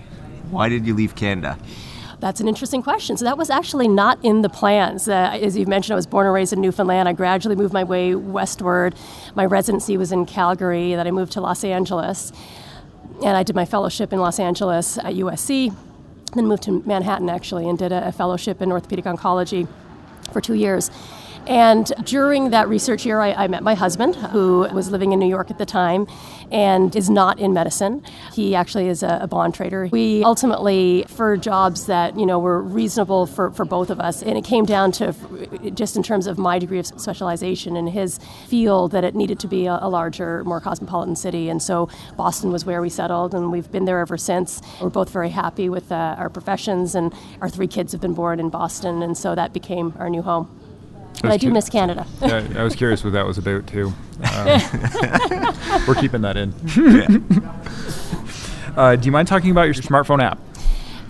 Why 0.51 0.69
did 0.69 0.87
you 0.87 0.95
leave 0.95 1.15
Canada? 1.15 1.59
That's 2.21 2.41
an 2.41 2.49
interesting 2.49 2.83
question. 2.83 3.17
So 3.17 3.25
that 3.27 3.37
was 3.37 3.51
actually 3.51 3.87
not 3.87 4.19
in 4.25 4.41
the 4.43 4.49
plans. 4.49 5.09
Uh, 5.09 5.39
as 5.43 5.57
you 5.57 5.67
mentioned, 5.67 5.93
I 5.93 5.97
was 5.97 6.07
born 6.07 6.27
and 6.27 6.35
raised 6.35 6.55
in 6.55 6.61
Newfoundland. 6.61 7.07
I 7.09 7.13
gradually 7.13 7.55
moved 7.55 7.75
my 7.75 7.85
way 7.85 8.15
westward. 8.15 8.95
My 9.35 9.45
residency 9.45 9.97
was 9.97 10.11
in 10.11 10.25
Calgary. 10.25 10.95
Then 10.95 11.07
I 11.07 11.11
moved 11.11 11.33
to 11.33 11.41
Los 11.41 11.65
Angeles, 11.65 12.33
and 13.23 13.37
I 13.37 13.43
did 13.43 13.55
my 13.55 13.67
fellowship 13.67 14.13
in 14.13 14.21
Los 14.21 14.39
Angeles 14.39 14.97
at 14.97 15.15
USC. 15.15 15.77
Then 16.35 16.47
moved 16.47 16.63
to 16.63 16.83
Manhattan 16.87 17.29
actually, 17.29 17.69
and 17.69 17.79
did 17.79 17.93
a, 17.93 18.09
a 18.09 18.13
fellowship 18.13 18.63
in 18.63 18.73
orthopedic 18.73 19.05
oncology 19.05 19.69
for 20.35 20.43
two 20.43 20.53
years. 20.55 20.91
And 21.47 21.93
during 22.05 22.51
that 22.51 22.69
research 22.69 23.05
year, 23.05 23.21
I, 23.21 23.33
I, 23.33 23.49
met 23.49 23.63
my 23.63 23.75
husband, 23.75 24.17
who 24.17 24.67
was 24.73 24.91
living 24.91 25.13
in 25.13 25.19
New 25.19 25.29
York 25.29 25.51
at 25.51 25.59
the 25.59 25.67
time 25.67 26.07
and 26.51 26.95
is 26.97 27.11
not 27.11 27.39
in 27.39 27.53
medicine. 27.53 28.03
He 28.33 28.55
actually 28.55 28.89
is 28.89 29.03
a, 29.03 29.19
a, 29.23 29.27
bond 29.27 29.55
trader. 29.55 29.89
We 29.93 30.25
ultimately, 30.25 31.05
for 31.09 31.37
jobs 31.37 31.87
that 31.87 32.19
you 32.19 32.25
know 32.25 32.39
were 32.39 32.63
reasonable 32.63 33.27
for, 33.27 33.51
for 33.51 33.65
both 33.67 33.91
of 33.91 34.01
us, 34.01 34.23
and 34.23 34.39
it 34.39 34.45
came 34.45 34.65
down 34.65 34.93
to 34.93 35.15
just 35.75 35.97
in 35.97 36.03
terms 36.03 36.27
of 36.27 36.39
my 36.39 36.59
degree 36.59 36.79
of 36.79 36.87
specialization 36.87 37.77
in 37.77 37.89
his 37.89 38.19
field 38.47 38.93
that 38.93 39.05
it 39.05 39.15
needed 39.15 39.39
to 39.41 39.49
be 39.49 39.67
a, 39.67 39.79
a 39.83 39.89
larger, 39.89 40.45
more 40.45 40.61
cosmopolitan 40.61 41.17
city. 41.17 41.51
And 41.51 41.63
so 41.63 41.91
Boston 42.17 42.53
was 42.53 42.65
where 42.65 42.81
we 42.81 42.89
settled, 42.89 43.35
and 43.35 43.53
we've 43.53 43.71
been 43.71 43.85
there 43.85 44.01
ever 44.01 44.17
since. 44.17 44.63
We're 44.81 44.89
both 44.89 45.11
very 45.11 45.31
happy 45.31 45.69
with 45.69 45.93
uh, 45.93 46.17
our 46.19 46.31
professions, 46.31 46.95
and 46.95 47.13
our 47.43 47.51
three 47.51 47.69
kids 47.69 47.93
have 47.93 48.01
been 48.01 48.15
born 48.15 48.41
in 48.41 48.49
Boston, 48.49 49.03
and 49.03 49.17
so 49.17 49.35
that 49.35 49.53
became 49.53 49.93
our 49.99 50.09
new 50.09 50.23
home. 50.23 50.64
But 51.23 51.31
I, 51.31 51.35
I 51.35 51.37
do 51.37 51.49
cu- 51.49 51.55
miss 51.55 51.69
Canada. 51.69 52.07
yeah, 52.21 52.47
I 52.57 52.63
was 52.63 52.75
curious 52.75 53.05
what 53.05 53.13
that 53.13 53.27
was 53.27 53.39
about 53.39 53.67
too. 53.67 53.93
Um, 54.33 54.47
we're 55.89 55.95
keeping 55.95 56.23
that 56.23 56.37
in. 56.37 56.53
uh, 58.77 58.97
do 58.97 59.07
you 59.07 59.13
mind 59.13 59.29
talking 59.29 59.51
about 59.51 59.65
your 59.65 59.75
smartphone 59.75 60.23
app? 60.23 60.39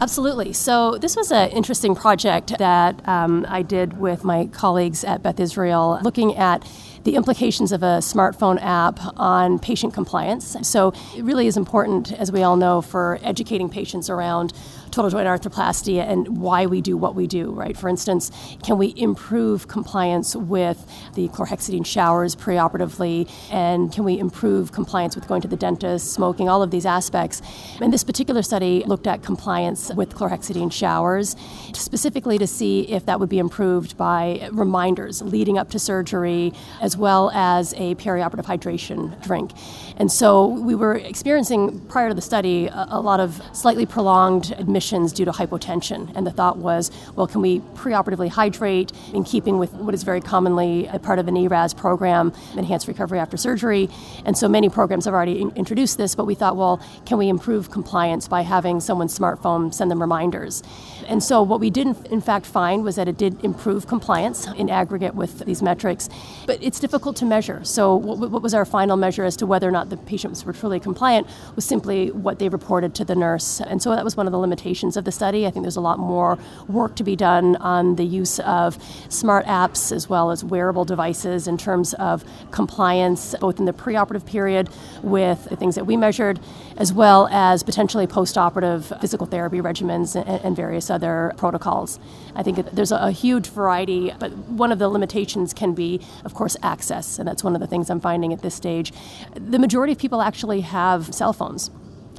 Absolutely. 0.01 0.53
So, 0.53 0.99
this 0.99 1.17
was 1.17 1.31
an 1.31 1.51
interesting 1.51 1.95
project 1.95 2.59
that 2.59 3.07
um, 3.09 3.47
I 3.49 3.63
did 3.63 3.99
with 3.99 4.25
my 4.25 4.47
colleagues 4.47 5.05
at 5.05 5.23
Beth 5.23 5.39
Israel, 5.39 6.01
looking 6.03 6.37
at 6.37 6.67
the 7.05 7.15
implications 7.15 7.71
of 7.71 7.83
a 7.83 7.99
smartphone 7.99 8.59
app 8.61 8.99
on 9.17 9.59
patient 9.59 9.95
compliance. 9.95 10.57
So, 10.63 10.93
it 11.17 11.23
really 11.23 11.47
is 11.47 11.57
important, 11.57 12.13
as 12.13 12.33
we 12.33 12.43
all 12.43 12.57
know, 12.57 12.83
for 12.83 13.21
educating 13.23 13.69
patients 13.69 14.11
around 14.11 14.53
total 14.95 15.11
joint 15.11 15.27
arthroplasty 15.27 16.01
and 16.01 16.39
why 16.39 16.67
we 16.67 16.81
do 16.81 16.97
what 16.97 17.15
we 17.15 17.27
do, 17.27 17.51
right? 17.51 17.77
For 17.77 17.89
instance, 17.89 18.31
can 18.63 18.79
we 18.79 18.95
improve 18.97 19.67
compliance 19.67 20.37
with 20.37 20.87
the 21.15 21.29
chlorhexidine 21.29 21.85
showers 21.85 22.37
preoperatively? 22.37 23.29
And 23.51 23.93
can 23.93 24.05
we 24.05 24.19
improve 24.19 24.73
compliance 24.73 25.17
with 25.17 25.27
going 25.27 25.43
to 25.43 25.49
the 25.49 25.57
dentist, 25.57 26.13
smoking, 26.13 26.49
all 26.49 26.63
of 26.63 26.71
these 26.71 26.87
aspects? 26.87 27.43
And 27.81 27.93
this 27.93 28.05
particular 28.05 28.43
study 28.43 28.85
looked 28.87 29.07
at 29.07 29.23
compliance 29.23 29.93
with 29.95 30.15
chlorhexidine 30.15 30.73
showers, 30.73 31.35
specifically 31.73 32.39
to 32.39 32.47
see 32.47 32.83
if 32.83 33.05
that 33.07 33.19
would 33.19 33.29
be 33.29 33.39
improved 33.39 33.97
by 33.97 34.49
reminders 34.53 35.23
leading 35.23 35.59
up 35.59 35.71
to 35.71 35.79
surgery, 35.79 36.53
as 36.81 36.97
well 36.97 37.31
as 37.35 37.73
a 37.75 37.97
perioperative 37.97 38.45
hydration 38.45 39.21
drink. 39.23 39.51
And 39.97 40.11
so 40.11 40.47
we 40.47 40.75
were 40.75 40.95
experiencing 40.95 41.81
prior 41.87 42.09
to 42.09 42.15
the 42.15 42.23
study 42.23 42.69
a, 42.73 43.01
lot 43.05 43.21
of 43.21 43.43
slightly 43.53 43.87
prolonged 43.87 44.55
due 44.91 45.25
to 45.25 45.33
hypotension. 45.33 46.13
And 46.15 46.27
the 46.27 46.31
thought 46.31 46.59
was, 46.59 46.91
well, 47.17 47.27
can 47.27 47.41
we 47.41 47.61
preoperatively 47.75 48.29
hydrate 48.29 48.93
in 49.13 49.25
keeping 49.25 49.59
with 49.59 49.73
what 49.75 49.95
is 49.95 50.03
very 50.03 50.21
commonly 50.21 50.87
a 50.87 50.99
part 50.99 51.19
of 51.19 51.29
an 51.29 51.37
ERAS 51.37 51.75
program, 51.75 52.33
enhanced 52.57 52.89
recovery 52.89 53.19
after 53.19 53.37
surgery? 53.37 53.89
And 54.25 54.37
so 54.37 54.49
many 54.49 54.69
programs 54.69 55.07
have 55.07 55.15
already 55.15 55.41
in- 55.41 55.51
introduced 55.57 55.97
this, 55.99 56.15
but 56.15 56.27
we 56.27 56.35
thought, 56.35 56.57
well, 56.57 56.81
can 57.07 57.19
we 57.19 57.29
improve 57.29 57.71
compliance 57.71 58.29
by 58.29 58.43
having 58.43 58.81
someone's 58.81 59.19
smartphone 59.19 59.73
send 59.73 59.91
them 59.91 60.01
reminders? 60.01 60.63
And 61.09 61.23
so 61.23 61.43
what 61.43 61.61
we 61.61 61.71
did 61.71 61.87
in 62.07 62.21
fact 62.21 62.47
find 62.47 62.85
was 62.85 62.97
that 62.97 63.09
it 63.09 63.17
did 63.17 63.43
improve 63.45 63.87
compliance 63.87 64.47
in 64.47 64.71
aggregate 64.71 65.15
with 65.15 65.41
these 65.41 65.63
metrics, 65.63 66.09
but 66.47 66.63
it's 66.63 66.81
difficult 66.81 67.17
to 67.17 67.25
measure. 67.25 67.63
So 67.65 67.95
what, 67.95 68.43
was 68.43 68.55
our 68.55 68.65
final 68.65 68.97
measure 68.97 69.25
as 69.25 69.37
to 69.37 69.47
whether 69.47 69.69
or 69.69 69.71
not 69.71 69.91
the 69.91 69.97
patients 69.97 70.45
were 70.45 70.53
truly 70.53 70.81
compliant 70.81 71.27
was 71.57 71.65
simply 71.65 72.11
what 72.11 72.39
they 72.39 72.49
reported 72.49 72.95
to 72.97 73.05
the 73.05 73.15
nurse. 73.15 73.61
And 73.61 73.83
so 73.83 73.91
that 73.91 74.05
was 74.05 74.17
one 74.17 74.27
of 74.27 74.33
the 74.33 74.39
limitations 74.39 74.97
of 74.97 75.05
the 75.05 75.13
study. 75.13 75.47
I 75.47 75.51
think 75.51 75.65
there's 75.65 75.77
a 75.77 75.81
lot 75.81 75.99
more 75.99 76.39
work 76.69 76.97
to 76.97 77.05
be 77.05 77.17
done 77.17 77.57
on 77.57 77.97
the 77.97 78.05
use 78.05 78.39
of 78.41 78.79
smart 79.09 79.47
apps 79.47 79.93
as 79.93 80.09
well 80.09 80.31
as 80.31 80.45
wearable 80.45 80.85
devices 80.85 81.47
in 81.47 81.57
terms 81.57 81.95
of 81.95 82.25
compliance, 82.51 83.35
both 83.41 83.59
in 83.59 83.65
the 83.65 83.73
preoperative 83.73 84.27
period 84.27 84.69
with 85.03 85.45
the 85.45 85.57
things 85.57 85.75
that 85.75 85.85
we 85.85 85.97
measured, 85.97 86.41
as 86.77 86.93
well 86.93 87.29
as 87.31 87.63
potentially 87.63 88.07
postoperative 88.07 88.99
physical 89.01 89.27
therapy 89.27 89.61
regimens 89.61 90.17
and, 90.17 90.41
and 90.45 90.57
various 90.57 90.91
other 90.95 91.33
protocols. 91.37 91.99
I 92.35 92.43
think 92.43 92.71
there's 92.71 92.93
a, 92.93 93.11
huge 93.11 93.47
variety, 93.49 94.13
but 94.19 94.33
one 94.65 94.73
of 94.73 94.79
the 94.79 94.89
limitations 94.89 95.55
can 95.55 95.73
be, 95.75 96.01
of 96.25 96.35
course, 96.35 96.57
access, 96.63 97.19
and 97.19 97.29
that's 97.29 97.45
one 97.45 97.55
of 97.55 97.61
the 97.61 97.67
things 97.67 97.91
I'm 97.91 98.01
finding 98.01 98.33
at 98.33 98.43
this 98.43 98.55
stage. 98.55 98.93
The 99.35 99.59
majority 99.59 99.93
of 99.93 99.99
people 99.99 100.21
actually 100.21 100.63
have 100.63 101.15
cell 101.15 101.33
phones 101.33 101.71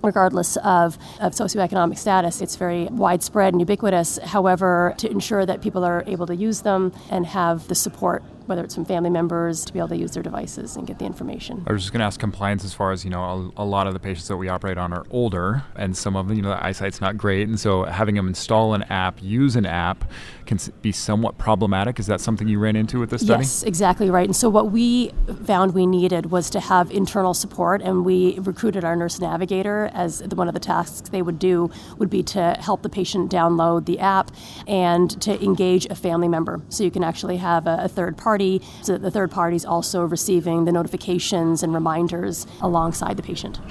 regardless 0.03 0.55
of, 0.57 0.97
of 1.19 1.33
socioeconomic 1.33 1.97
status. 1.97 2.41
It's 2.41 2.55
very 2.55 2.85
widespread 2.85 3.53
and 3.53 3.61
ubiquitous. 3.61 4.19
However, 4.19 4.93
to 4.99 5.09
ensure 5.09 5.45
that 5.45 5.61
people 5.61 5.83
are 5.83 6.03
able 6.05 6.27
to 6.27 6.35
use 6.35 6.61
them 6.61 6.93
and 7.09 7.25
have 7.25 7.67
the 7.67 7.75
support 7.75 8.23
whether 8.47 8.63
it's 8.63 8.75
from 8.75 8.85
family 8.85 9.09
members 9.09 9.65
to 9.65 9.73
be 9.73 9.79
able 9.79 9.89
to 9.89 9.97
use 9.97 10.11
their 10.11 10.23
devices 10.23 10.75
and 10.75 10.87
get 10.87 10.99
the 10.99 11.05
information. 11.05 11.63
I 11.67 11.73
was 11.73 11.83
just 11.83 11.93
going 11.93 11.99
to 11.99 12.05
ask 12.05 12.19
compliance 12.19 12.63
as 12.63 12.73
far 12.73 12.91
as, 12.91 13.03
you 13.03 13.09
know, 13.09 13.51
a, 13.57 13.63
a, 13.63 13.65
lot 13.65 13.87
of 13.87 13.93
the 13.93 13.99
patients 13.99 14.27
that 14.27 14.37
we 14.37 14.47
operate 14.47 14.77
on 14.77 14.93
are 14.93 15.05
older 15.09 15.63
and 15.75 15.95
some 15.95 16.15
of 16.15 16.27
them, 16.27 16.37
you 16.37 16.43
know, 16.43 16.49
the 16.49 16.65
eyesight's 16.65 17.01
not 17.01 17.17
great. 17.17 17.47
And 17.47 17.59
so 17.59 17.83
having 17.83 18.15
them 18.15 18.27
install 18.27 18.73
an 18.73 18.83
app, 18.83 19.21
use 19.21 19.55
an 19.55 19.65
app 19.65 20.09
can 20.45 20.59
be 20.81 20.91
somewhat 20.91 21.37
problematic. 21.37 21.99
Is 21.99 22.05
that 22.07 22.21
something 22.21 22.47
you 22.47 22.59
ran 22.59 22.75
into 22.75 22.99
with 22.99 23.09
this 23.09 23.23
study? 23.23 23.43
Yes, 23.43 23.63
exactly 23.63 24.09
right. 24.09 24.25
And 24.25 24.35
so 24.35 24.49
what 24.49 24.71
we 24.71 25.11
found 25.43 25.73
we 25.73 25.85
needed 25.87 26.27
was 26.27 26.49
to 26.51 26.59
have 26.59 26.91
internal 26.91 27.33
support 27.33 27.81
and 27.81 28.05
we 28.05 28.37
recruited 28.39 28.83
our 28.83 28.95
nurse 28.95 29.19
navigator 29.19 29.89
as 29.93 30.21
one 30.35 30.47
of 30.47 30.53
the 30.53 30.59
tasks 30.59 31.09
they 31.09 31.21
would 31.21 31.39
do 31.39 31.69
would 31.97 32.09
be 32.09 32.21
to 32.23 32.55
help 32.59 32.83
the 32.83 32.89
patient 32.89 33.31
download 33.31 33.85
the 33.85 33.99
app 33.99 34.31
and 34.67 35.19
to 35.21 35.43
engage 35.43 35.85
a 35.87 35.95
family 35.95 36.27
member. 36.27 36.61
So 36.69 36.83
you 36.83 36.91
can 36.91 37.03
actually 37.03 37.37
have 37.37 37.67
a, 37.67 37.79
a 37.81 37.87
third 37.87 38.17
party 38.17 38.34
party 38.35 38.61
so 38.81 38.91
that 38.93 39.01
the 39.01 39.11
third 39.11 39.31
party 39.31 39.55
is 39.55 39.65
also 39.65 40.03
receiving 40.03 40.65
the 40.65 40.71
notifications 40.71 41.63
and 41.63 41.73
reminders 41.73 42.45
alongside 42.61 43.15
the 43.15 43.23
patient. 43.23 43.61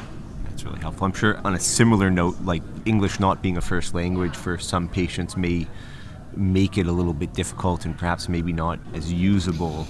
That's 0.44 0.64
really 0.64 0.80
helpful. 0.80 1.04
I'm 1.04 1.12
sure 1.12 1.38
on 1.44 1.54
a 1.54 1.61
similar 1.61 2.11
note, 2.11 2.37
like 2.44 2.62
English 2.87 3.21
not 3.21 3.42
being 3.42 3.59
a 3.59 3.61
first 3.61 3.94
language 3.94 4.35
for 4.35 4.56
some 4.56 4.88
patients 4.88 5.37
may 5.37 5.66
make 6.35 6.78
it 6.78 6.87
a 6.87 6.92
little 6.92 7.12
bit 7.12 7.35
difficult 7.35 7.85
and 7.85 7.97
perhaps 7.97 8.26
maybe 8.26 8.54
not 8.54 8.78
as 8.94 9.12
usable. 9.12 9.87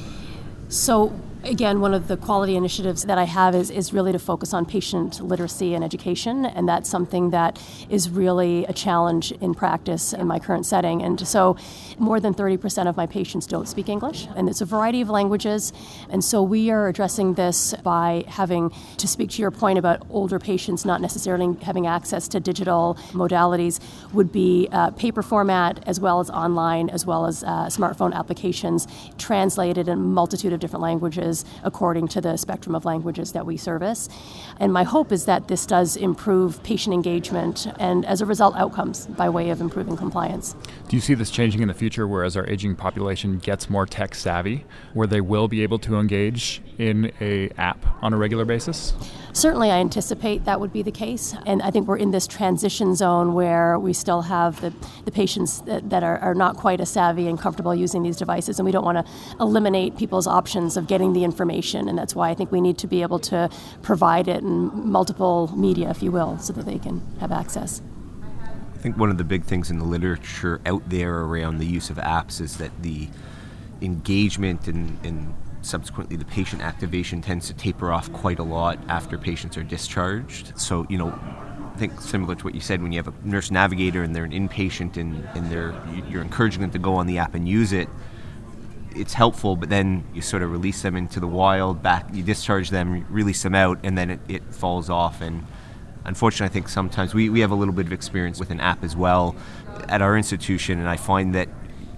So 0.68 1.12
Again, 1.46 1.82
one 1.82 1.92
of 1.92 2.08
the 2.08 2.16
quality 2.16 2.56
initiatives 2.56 3.04
that 3.04 3.18
I 3.18 3.24
have 3.24 3.54
is, 3.54 3.68
is 3.68 3.92
really 3.92 4.12
to 4.12 4.18
focus 4.18 4.54
on 4.54 4.64
patient 4.64 5.20
literacy 5.20 5.74
and 5.74 5.84
education, 5.84 6.46
and 6.46 6.66
that's 6.66 6.88
something 6.88 7.30
that 7.30 7.60
is 7.90 8.08
really 8.08 8.64
a 8.64 8.72
challenge 8.72 9.30
in 9.30 9.52
practice 9.52 10.14
in 10.14 10.26
my 10.26 10.38
current 10.38 10.64
setting. 10.64 11.02
And 11.02 11.28
so, 11.28 11.58
more 11.98 12.18
than 12.18 12.32
30% 12.32 12.88
of 12.88 12.96
my 12.96 13.06
patients 13.06 13.46
don't 13.46 13.68
speak 13.68 13.90
English, 13.90 14.26
and 14.34 14.48
it's 14.48 14.62
a 14.62 14.64
variety 14.64 15.02
of 15.02 15.10
languages. 15.10 15.74
And 16.08 16.24
so, 16.24 16.42
we 16.42 16.70
are 16.70 16.88
addressing 16.88 17.34
this 17.34 17.74
by 17.82 18.24
having 18.26 18.70
to 18.96 19.06
speak 19.06 19.28
to 19.32 19.42
your 19.42 19.50
point 19.50 19.78
about 19.78 20.02
older 20.08 20.38
patients 20.38 20.86
not 20.86 21.02
necessarily 21.02 21.58
having 21.60 21.86
access 21.86 22.26
to 22.28 22.40
digital 22.40 22.96
modalities, 23.12 23.80
would 24.14 24.32
be 24.32 24.66
uh, 24.72 24.92
paper 24.92 25.22
format 25.22 25.82
as 25.86 26.00
well 26.00 26.20
as 26.20 26.30
online, 26.30 26.88
as 26.88 27.04
well 27.04 27.26
as 27.26 27.44
uh, 27.44 27.66
smartphone 27.66 28.14
applications 28.14 28.88
translated 29.18 29.88
in 29.88 29.98
a 29.98 30.00
multitude 30.00 30.54
of 30.54 30.60
different 30.60 30.82
languages 30.82 31.33
according 31.62 32.08
to 32.08 32.20
the 32.20 32.36
spectrum 32.36 32.74
of 32.74 32.84
languages 32.84 33.32
that 33.32 33.46
we 33.46 33.56
service. 33.56 34.10
And 34.60 34.70
my 34.72 34.84
hope 34.84 35.10
is 35.10 35.24
that 35.24 35.48
this 35.48 35.64
does 35.64 35.96
improve 35.96 36.62
patient 36.62 36.92
engagement 36.92 37.66
and, 37.80 38.04
as 38.04 38.20
a 38.20 38.26
result, 38.26 38.54
outcomes 38.56 39.06
by 39.06 39.30
way 39.30 39.48
of 39.48 39.62
improving 39.62 39.96
compliance. 39.96 40.54
Do 40.88 40.96
you 40.96 41.00
see 41.00 41.14
this 41.14 41.30
changing 41.30 41.62
in 41.62 41.68
the 41.68 41.74
future 41.74 42.06
where, 42.06 42.24
as 42.24 42.36
our 42.36 42.46
aging 42.46 42.76
population 42.76 43.38
gets 43.38 43.70
more 43.70 43.86
tech 43.86 44.14
savvy, 44.14 44.66
where 44.92 45.06
they 45.06 45.22
will 45.22 45.48
be 45.48 45.62
able 45.62 45.78
to 45.80 45.96
engage 45.96 46.62
in 46.78 47.10
a 47.20 47.48
app 47.56 47.84
on 48.02 48.12
a 48.12 48.16
regular 48.16 48.44
basis? 48.44 48.92
Certainly, 49.32 49.70
I 49.72 49.78
anticipate 49.78 50.44
that 50.44 50.60
would 50.60 50.72
be 50.72 50.82
the 50.82 50.92
case. 50.92 51.34
And 51.46 51.62
I 51.62 51.70
think 51.70 51.88
we're 51.88 51.96
in 51.96 52.12
this 52.12 52.26
transition 52.26 52.94
zone 52.94 53.34
where 53.34 53.78
we 53.78 53.92
still 53.92 54.22
have 54.22 54.60
the, 54.60 54.72
the 55.04 55.10
patients 55.10 55.62
that, 55.62 55.90
that 55.90 56.04
are, 56.04 56.18
are 56.18 56.34
not 56.34 56.56
quite 56.56 56.80
as 56.80 56.90
savvy 56.90 57.26
and 57.26 57.38
comfortable 57.38 57.74
using 57.74 58.02
these 58.02 58.16
devices, 58.16 58.58
and 58.58 58.66
we 58.66 58.72
don't 58.72 58.84
want 58.84 59.04
to 59.04 59.12
eliminate 59.40 59.96
people's 59.96 60.26
options 60.26 60.76
of 60.76 60.86
getting 60.86 61.12
the 61.12 61.23
information. 61.24 61.88
And 61.88 61.98
that's 61.98 62.14
why 62.14 62.30
I 62.30 62.34
think 62.34 62.52
we 62.52 62.60
need 62.60 62.78
to 62.78 62.86
be 62.86 63.02
able 63.02 63.18
to 63.20 63.50
provide 63.82 64.28
it 64.28 64.42
in 64.42 64.70
multiple 64.90 65.50
media, 65.56 65.90
if 65.90 66.02
you 66.02 66.12
will, 66.12 66.38
so 66.38 66.52
that 66.52 66.66
they 66.66 66.78
can 66.78 67.00
have 67.20 67.32
access. 67.32 67.82
I 68.74 68.78
think 68.78 68.96
one 68.98 69.10
of 69.10 69.18
the 69.18 69.24
big 69.24 69.44
things 69.44 69.70
in 69.70 69.78
the 69.78 69.84
literature 69.84 70.60
out 70.66 70.88
there 70.88 71.20
around 71.20 71.58
the 71.58 71.66
use 71.66 71.90
of 71.90 71.96
apps 71.96 72.40
is 72.40 72.58
that 72.58 72.70
the 72.82 73.08
engagement 73.80 74.68
and, 74.68 74.98
and 75.04 75.34
subsequently 75.62 76.16
the 76.16 76.24
patient 76.26 76.62
activation 76.62 77.22
tends 77.22 77.46
to 77.46 77.54
taper 77.54 77.90
off 77.90 78.12
quite 78.12 78.38
a 78.38 78.42
lot 78.42 78.78
after 78.88 79.16
patients 79.18 79.56
are 79.56 79.62
discharged. 79.62 80.58
So, 80.58 80.86
you 80.88 80.98
know, 80.98 81.08
I 81.08 81.76
think 81.76 82.00
similar 82.00 82.34
to 82.34 82.44
what 82.44 82.54
you 82.54 82.60
said, 82.60 82.82
when 82.82 82.92
you 82.92 83.02
have 83.02 83.08
a 83.08 83.14
nurse 83.26 83.50
navigator 83.50 84.02
and 84.02 84.14
they're 84.14 84.24
an 84.24 84.32
inpatient 84.32 84.96
and, 84.96 85.24
and 85.34 85.50
they're, 85.50 85.74
you're 86.08 86.22
encouraging 86.22 86.60
them 86.60 86.70
to 86.72 86.78
go 86.78 86.94
on 86.94 87.06
the 87.06 87.18
app 87.18 87.34
and 87.34 87.48
use 87.48 87.72
it, 87.72 87.88
it's 88.94 89.14
helpful, 89.14 89.56
but 89.56 89.68
then 89.68 90.04
you 90.14 90.22
sort 90.22 90.42
of 90.42 90.50
release 90.50 90.82
them 90.82 90.96
into 90.96 91.20
the 91.20 91.26
wild, 91.26 91.82
back, 91.82 92.06
you 92.12 92.22
discharge 92.22 92.70
them, 92.70 93.06
release 93.10 93.42
them 93.42 93.54
out, 93.54 93.78
and 93.82 93.96
then 93.96 94.10
it, 94.10 94.20
it 94.28 94.54
falls 94.54 94.90
off. 94.90 95.20
And 95.20 95.46
unfortunately, 96.04 96.50
I 96.50 96.52
think 96.52 96.68
sometimes 96.68 97.14
we, 97.14 97.28
we 97.28 97.40
have 97.40 97.50
a 97.50 97.56
little 97.56 97.74
bit 97.74 97.86
of 97.86 97.92
experience 97.92 98.38
with 98.38 98.50
an 98.50 98.60
app 98.60 98.84
as 98.84 98.96
well 98.96 99.36
at 99.88 100.02
our 100.02 100.16
institution, 100.16 100.78
and 100.78 100.88
I 100.88 100.96
find 100.96 101.34
that, 101.34 101.48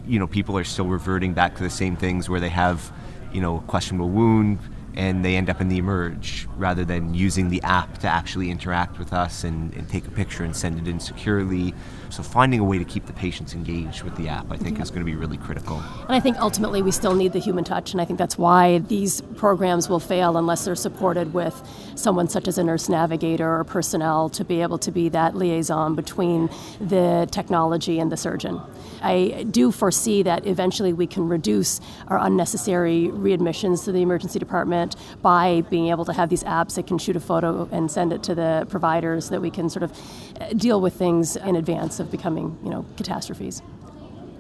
you 0.07 0.19
know, 0.19 0.26
people 0.26 0.57
are 0.57 0.65
still 0.65 0.87
reverting 0.87 1.35
back 1.35 1.57
to 1.57 1.62
the 1.62 1.71
same 1.71 1.97
things 1.97 2.29
where 2.29 2.41
they 2.41 2.50
have– 2.50 2.93
you 3.37 3.43
know, 3.43 3.59
a 3.59 3.61
questionable 3.61 4.09
wound, 4.09 4.59
and 4.95 5.23
they 5.23 5.37
end 5.37 5.50
up 5.50 5.61
in 5.61 5.69
the 5.69 5.76
emerge 5.76 6.49
rather 6.57 6.87
than 6.87 7.12
using 7.12 7.50
the 7.50 7.62
app 7.62 7.99
to 7.99 8.09
actually 8.09 8.50
interact 8.50 8.99
with 8.99 9.12
us 9.12 9.45
and, 9.45 9.75
and, 9.75 9.87
take 9.91 10.07
a 10.07 10.11
picture 10.11 10.43
and 10.43 10.57
send 10.57 10.79
it 10.79 10.88
in 10.88 10.99
securely. 10.99 11.75
So 12.11 12.23
finding 12.23 12.61
a 12.61 12.65
way 12.65 12.79
to 12.79 12.85
keep 12.85 13.07
the 13.07 13.13
patients 13.13 13.55
engaged 13.55 14.03
with 14.03 14.17
the 14.17 14.29
app, 14.29 14.51
I 14.51 14.57
think, 14.57 14.81
is 14.81 14.91
going 14.91 15.01
to 15.01 15.11
be 15.11 15.17
really 15.17 15.37
critical. 15.37 15.83
And 16.03 16.15
I 16.15 16.21
think 16.21 16.39
ultimately 16.39 16.83
we 16.83 16.91
still 16.91 17.15
need 17.15 17.33
the 17.33 17.39
human 17.39 17.65
touch, 17.65 17.93
and 17.93 18.01
I 18.01 18.05
think 18.05 18.19
that's 18.19 18.39
why 18.39 18.79
these 18.79 19.21
programs 19.37 19.89
will 19.89 20.01
fail 20.01 20.37
unless 20.37 20.65
they're 20.65 20.75
supported 20.75 21.35
with 21.35 21.55
someone 21.95 22.29
such 22.29 22.49
as 22.49 22.59
a 22.59 22.65
nurse 22.65 22.89
navigator 22.89 23.59
or 23.59 23.65
personnel 23.65 24.29
to 24.31 24.45
be 24.45 24.63
able 24.63 24.79
to 24.79 24.91
be 24.91 25.09
that 25.11 25.35
liaison 25.35 25.95
between 25.95 26.49
the 26.81 27.29
technology 27.31 27.99
and 27.99 28.13
the 28.13 28.17
surgeon. 28.17 28.61
I 29.03 29.47
do 29.51 29.71
foresee 29.73 30.23
that 30.23 30.47
eventually 30.47 30.93
we 30.93 31.07
can 31.07 31.29
reduce 31.29 31.81
our 32.09 32.19
unnecessary 32.19 33.11
readmissions 33.13 33.85
to 33.85 33.93
the 33.93 34.03
emergency 34.03 34.39
department 34.39 34.97
by 35.23 35.63
being 35.71 35.89
able 35.89 36.05
to 36.07 36.13
have 36.13 36.29
these 36.29 36.45
apps 36.45 36.75
that 36.75 36.87
can 36.87 36.99
shoot 36.99 37.17
a 37.17 37.21
photo 37.21 37.69
and 37.73 37.91
send 37.91 38.13
it 38.13 38.23
to 38.25 38.35
the 38.35 38.67
providers 38.69 39.29
that 39.31 39.41
we 39.41 39.51
can 39.51 39.69
sort 39.69 39.83
of 39.83 39.93
uh, 40.41 40.49
deal 40.55 40.81
with 40.81 40.95
things 40.95 41.37
in 41.37 41.57
advance 41.57 41.96
of 42.00 42.11
becoming, 42.11 42.59
you 42.62 42.71
know, 42.71 42.85
catastrophes. 42.97 43.62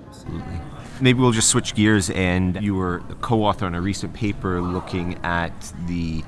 Absolutely. 0.08 0.60
Maybe 1.00 1.20
we'll 1.20 1.32
just 1.32 1.48
switch 1.48 1.74
gears 1.74 2.08
and 2.10 2.62
you 2.62 2.74
were 2.74 3.02
a 3.10 3.14
co-author 3.16 3.66
on 3.66 3.74
a 3.74 3.80
recent 3.80 4.14
paper 4.14 4.62
looking 4.62 5.18
at 5.24 5.72
the 5.86 6.24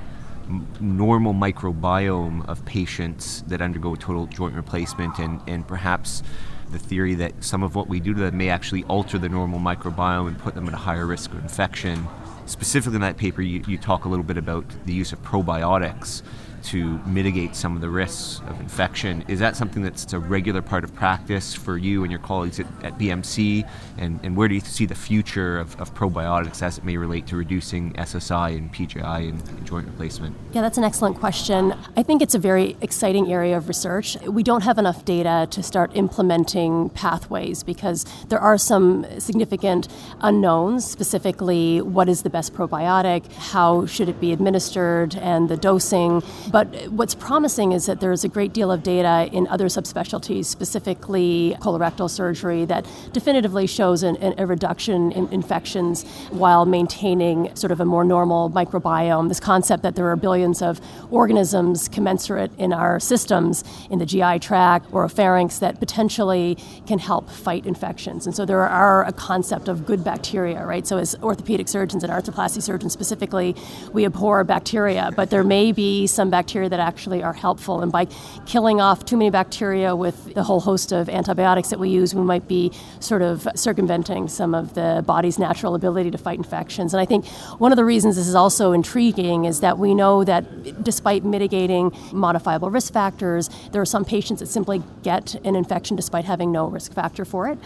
normal 0.79 1.33
microbiome 1.33 2.47
of 2.47 2.63
patients 2.65 3.43
that 3.47 3.61
undergo 3.61 3.95
total 3.95 4.25
joint 4.27 4.55
replacement 4.55 5.19
and, 5.19 5.41
and 5.47 5.67
perhaps 5.67 6.23
the 6.71 6.79
theory 6.79 7.15
that 7.15 7.43
some 7.43 7.63
of 7.63 7.75
what 7.75 7.87
we 7.87 7.99
do 7.99 8.13
to 8.13 8.19
them 8.19 8.37
may 8.37 8.49
actually 8.49 8.83
alter 8.85 9.17
the 9.17 9.29
normal 9.29 9.59
microbiome 9.59 10.27
and 10.27 10.37
put 10.37 10.53
them 10.55 10.67
at 10.67 10.73
a 10.73 10.77
higher 10.77 11.05
risk 11.05 11.31
of 11.31 11.39
infection. 11.39 12.07
Specifically 12.45 12.95
in 12.95 13.01
that 13.01 13.17
paper, 13.17 13.41
you, 13.41 13.63
you 13.67 13.77
talk 13.77 14.05
a 14.05 14.09
little 14.09 14.23
bit 14.23 14.37
about 14.37 14.65
the 14.85 14.93
use 14.93 15.11
of 15.13 15.21
probiotics 15.23 16.21
to 16.63 16.99
mitigate 17.05 17.55
some 17.55 17.75
of 17.75 17.81
the 17.81 17.89
risks 17.89 18.41
of 18.47 18.59
infection. 18.59 19.23
Is 19.27 19.39
that 19.39 19.55
something 19.55 19.81
that's 19.81 20.11
a 20.13 20.19
regular 20.19 20.61
part 20.61 20.83
of 20.83 20.93
practice 20.93 21.53
for 21.53 21.77
you 21.77 22.03
and 22.03 22.11
your 22.11 22.19
colleagues 22.21 22.59
at, 22.59 22.67
at 22.83 22.97
BMC? 22.97 23.69
And, 23.97 24.19
and 24.23 24.35
where 24.35 24.47
do 24.47 24.55
you 24.55 24.61
see 24.61 24.85
the 24.85 24.95
future 24.95 25.59
of, 25.59 25.79
of 25.79 25.93
probiotics 25.93 26.61
as 26.61 26.77
it 26.77 26.83
may 26.83 26.97
relate 26.97 27.27
to 27.27 27.35
reducing 27.35 27.93
SSI 27.93 28.57
and 28.57 28.71
PJI 28.71 29.29
and, 29.29 29.47
and 29.49 29.65
joint 29.65 29.87
replacement? 29.87 30.35
Yeah, 30.51 30.61
that's 30.61 30.77
an 30.77 30.83
excellent 30.83 31.17
question. 31.17 31.73
I 31.95 32.03
think 32.03 32.21
it's 32.21 32.35
a 32.35 32.39
very 32.39 32.77
exciting 32.81 33.31
area 33.31 33.57
of 33.57 33.67
research. 33.67 34.17
We 34.21 34.43
don't 34.43 34.63
have 34.63 34.77
enough 34.77 35.05
data 35.05 35.47
to 35.51 35.63
start 35.63 35.91
implementing 35.95 36.89
pathways 36.89 37.63
because 37.63 38.05
there 38.27 38.39
are 38.39 38.57
some 38.57 39.05
significant 39.19 39.87
unknowns, 40.21 40.85
specifically 40.85 41.81
what 41.81 42.09
is 42.09 42.23
the 42.23 42.29
best 42.29 42.53
probiotic, 42.53 43.31
how 43.33 43.85
should 43.85 44.09
it 44.09 44.19
be 44.19 44.31
administered, 44.31 45.15
and 45.15 45.49
the 45.49 45.57
dosing. 45.57 46.21
But 46.51 46.89
what's 46.89 47.13
promising 47.13 47.73
is 47.73 47.85
that 47.85 47.99
there's 47.99 48.23
a 48.23 48.27
great 48.27 48.53
deal 48.53 48.71
of 48.71 48.81
data 48.81 49.29
in 49.31 49.47
other 49.47 49.65
subspecialties, 49.65 50.45
specifically 50.45 51.55
colorectal 51.59 52.09
surgery, 52.09 52.65
that 52.65 52.87
definitively 53.13 53.67
shows 53.67 54.01
an, 54.01 54.15
an, 54.17 54.33
a 54.39 54.47
reduction 54.47 55.11
in 55.11 55.27
infections 55.27 56.03
while 56.31 56.65
maintaining 56.65 57.55
sort 57.55 57.71
of 57.71 57.79
a 57.79 57.85
more 57.85 58.03
normal 58.03 58.49
microbiome. 58.49 59.29
This 59.29 59.39
concept 59.39 59.83
that 59.83 59.95
there 59.95 60.09
are 60.09 60.15
billions 60.15 60.61
of 60.61 60.81
organisms 61.11 61.87
commensurate 61.87 62.51
in 62.57 62.73
our 62.73 62.99
systems, 62.99 63.63
in 63.91 63.99
the 63.99 64.05
GI 64.05 64.39
tract 64.39 64.87
or 64.91 65.03
a 65.03 65.09
pharynx, 65.09 65.59
that 65.59 65.79
potentially 65.79 66.57
can 66.87 66.97
help 66.97 67.29
fight 67.29 67.67
infections. 67.67 68.25
And 68.25 68.35
so 68.35 68.45
there 68.45 68.67
are 68.67 69.05
a 69.05 69.13
concept 69.13 69.67
of 69.67 69.85
good 69.85 70.03
bacteria, 70.03 70.65
right? 70.65 70.87
So 70.87 70.97
as 70.97 71.15
orthopedic 71.21 71.67
surgeons 71.67 72.03
and 72.03 72.11
arthroplasty 72.11 72.63
surgeons 72.63 72.93
specifically, 72.93 73.55
we 73.93 74.05
abhor 74.05 74.43
bacteria, 74.43 75.11
but 75.15 75.29
there 75.29 75.43
may 75.43 75.71
be 75.71 76.07
some 76.07 76.31
bacteria 76.31 76.38
that 76.47 76.79
actually 76.79 77.23
are 77.23 77.33
helpful. 77.33 77.81
And 77.81 77.91
by 77.91 78.05
killing 78.45 78.79
off 78.81 79.05
too 79.05 79.17
many 79.17 79.29
bacteria 79.29 79.95
with 79.95 80.33
the 80.33 80.43
whole 80.43 80.59
host 80.59 80.91
of 80.91 81.09
antibiotics 81.09 81.69
that 81.69 81.79
we 81.79 81.89
use, 81.89 82.15
we 82.15 82.21
might 82.21 82.47
be 82.47 82.71
sort 82.99 83.21
of 83.21 83.47
circumventing 83.55 84.27
some 84.27 84.55
of 84.55 84.73
the 84.73 85.03
body's 85.05 85.37
natural 85.37 85.75
ability 85.75 86.11
to 86.11 86.17
fight 86.17 86.37
infections. 86.37 86.93
And 86.93 87.01
I 87.01 87.05
think 87.05 87.25
one 87.59 87.71
of 87.71 87.75
the 87.75 87.85
reasons 87.85 88.15
this 88.15 88.27
is 88.27 88.35
also 88.35 88.71
intriguing 88.71 89.45
is 89.45 89.59
that 89.59 89.77
we 89.77 89.93
know 89.93 90.23
that 90.23 90.83
despite 90.83 91.23
mitigating 91.23 91.91
modifiable 92.11 92.69
risk 92.69 92.93
factors, 92.93 93.49
there 93.71 93.81
are 93.81 93.85
some 93.85 94.05
patients 94.05 94.39
that 94.39 94.47
simply 94.47 94.81
get 95.03 95.35
an 95.45 95.55
infection 95.55 95.95
despite 95.95 96.25
having 96.25 96.51
no 96.51 96.67
risk 96.67 96.93
factor 96.93 97.25
for 97.25 97.47
it. 97.47 97.57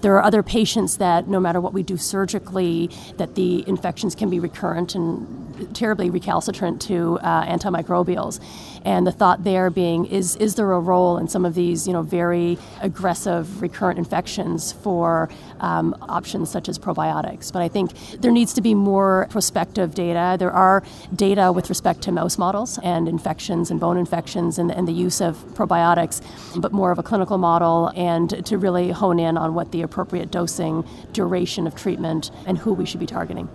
There 0.00 0.14
are 0.16 0.22
other 0.22 0.42
patients 0.42 0.96
that 0.98 1.28
no 1.28 1.40
matter 1.40 1.60
what 1.60 1.72
we 1.72 1.82
do 1.82 1.96
surgically, 1.96 2.90
that 3.16 3.34
the 3.34 3.66
infections 3.68 4.14
can 4.14 4.30
be 4.30 4.40
recurrent 4.40 4.94
and 4.94 5.74
terribly 5.74 6.10
recalcitrant 6.10 6.80
to 6.82 7.18
uh, 7.20 7.44
and 8.84 9.06
the 9.06 9.12
thought 9.12 9.44
there 9.44 9.70
being 9.70 10.06
is 10.06 10.36
is 10.36 10.54
there 10.56 10.70
a 10.72 10.80
role 10.80 11.18
in 11.18 11.28
some 11.28 11.44
of 11.44 11.54
these 11.54 11.86
you 11.86 11.92
know 11.92 12.02
very 12.02 12.58
aggressive 12.80 13.62
recurrent 13.62 13.98
infections 13.98 14.72
for 14.72 15.28
um, 15.60 15.94
options 16.02 16.50
such 16.50 16.68
as 16.68 16.78
probiotics? 16.78 17.52
But 17.52 17.62
I 17.62 17.68
think 17.68 17.92
there 18.20 18.32
needs 18.32 18.52
to 18.54 18.60
be 18.60 18.74
more 18.74 19.26
prospective 19.30 19.94
data. 19.94 20.36
There 20.38 20.52
are 20.52 20.82
data 21.14 21.52
with 21.52 21.68
respect 21.68 22.02
to 22.02 22.12
mouse 22.12 22.38
models 22.38 22.78
and 22.82 23.08
infections 23.08 23.70
and 23.70 23.78
bone 23.78 23.96
infections 23.96 24.58
and, 24.58 24.70
and 24.70 24.88
the 24.88 24.92
use 24.92 25.20
of 25.20 25.36
probiotics, 25.54 26.20
but 26.60 26.72
more 26.72 26.90
of 26.90 26.98
a 26.98 27.02
clinical 27.02 27.38
model 27.38 27.92
and 27.94 28.44
to 28.46 28.58
really 28.58 28.90
hone 28.90 29.18
in 29.18 29.36
on 29.36 29.54
what 29.54 29.72
the 29.72 29.82
appropriate 29.82 30.30
dosing, 30.30 30.84
duration 31.12 31.66
of 31.66 31.74
treatment, 31.74 32.30
and 32.46 32.58
who 32.58 32.72
we 32.72 32.86
should 32.86 33.00
be 33.00 33.06
targeting. 33.06 33.48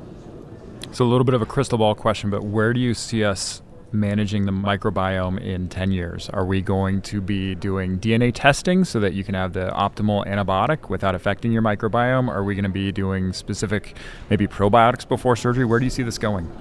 So, 0.91 1.05
a 1.05 1.07
little 1.07 1.25
bit 1.25 1.35
of 1.35 1.41
a 1.41 1.45
crystal 1.45 1.77
ball 1.77 1.95
question, 1.95 2.29
but 2.29 2.43
where 2.43 2.73
do 2.73 2.79
you 2.79 2.93
see 2.93 3.23
us 3.23 3.61
managing 3.91 4.45
the 4.45 4.51
microbiome 4.51 5.39
in 5.41 5.69
10 5.69 5.91
years? 5.91 6.29
Are 6.29 6.45
we 6.45 6.61
going 6.61 7.01
to 7.03 7.21
be 7.21 7.55
doing 7.55 7.99
DNA 7.99 8.31
testing 8.33 8.83
so 8.83 8.99
that 8.99 9.13
you 9.13 9.23
can 9.23 9.35
have 9.35 9.53
the 9.53 9.69
optimal 9.69 10.25
antibiotic 10.25 10.89
without 10.89 11.15
affecting 11.15 11.51
your 11.51 11.61
microbiome? 11.61 12.29
Are 12.29 12.43
we 12.43 12.55
going 12.55 12.63
to 12.63 12.69
be 12.69 12.91
doing 12.91 13.33
specific, 13.33 13.95
maybe 14.29 14.47
probiotics 14.47 15.07
before 15.07 15.35
surgery? 15.35 15.65
Where 15.65 15.79
do 15.79 15.85
you 15.85 15.91
see 15.91 16.03
this 16.03 16.17
going? 16.17 16.51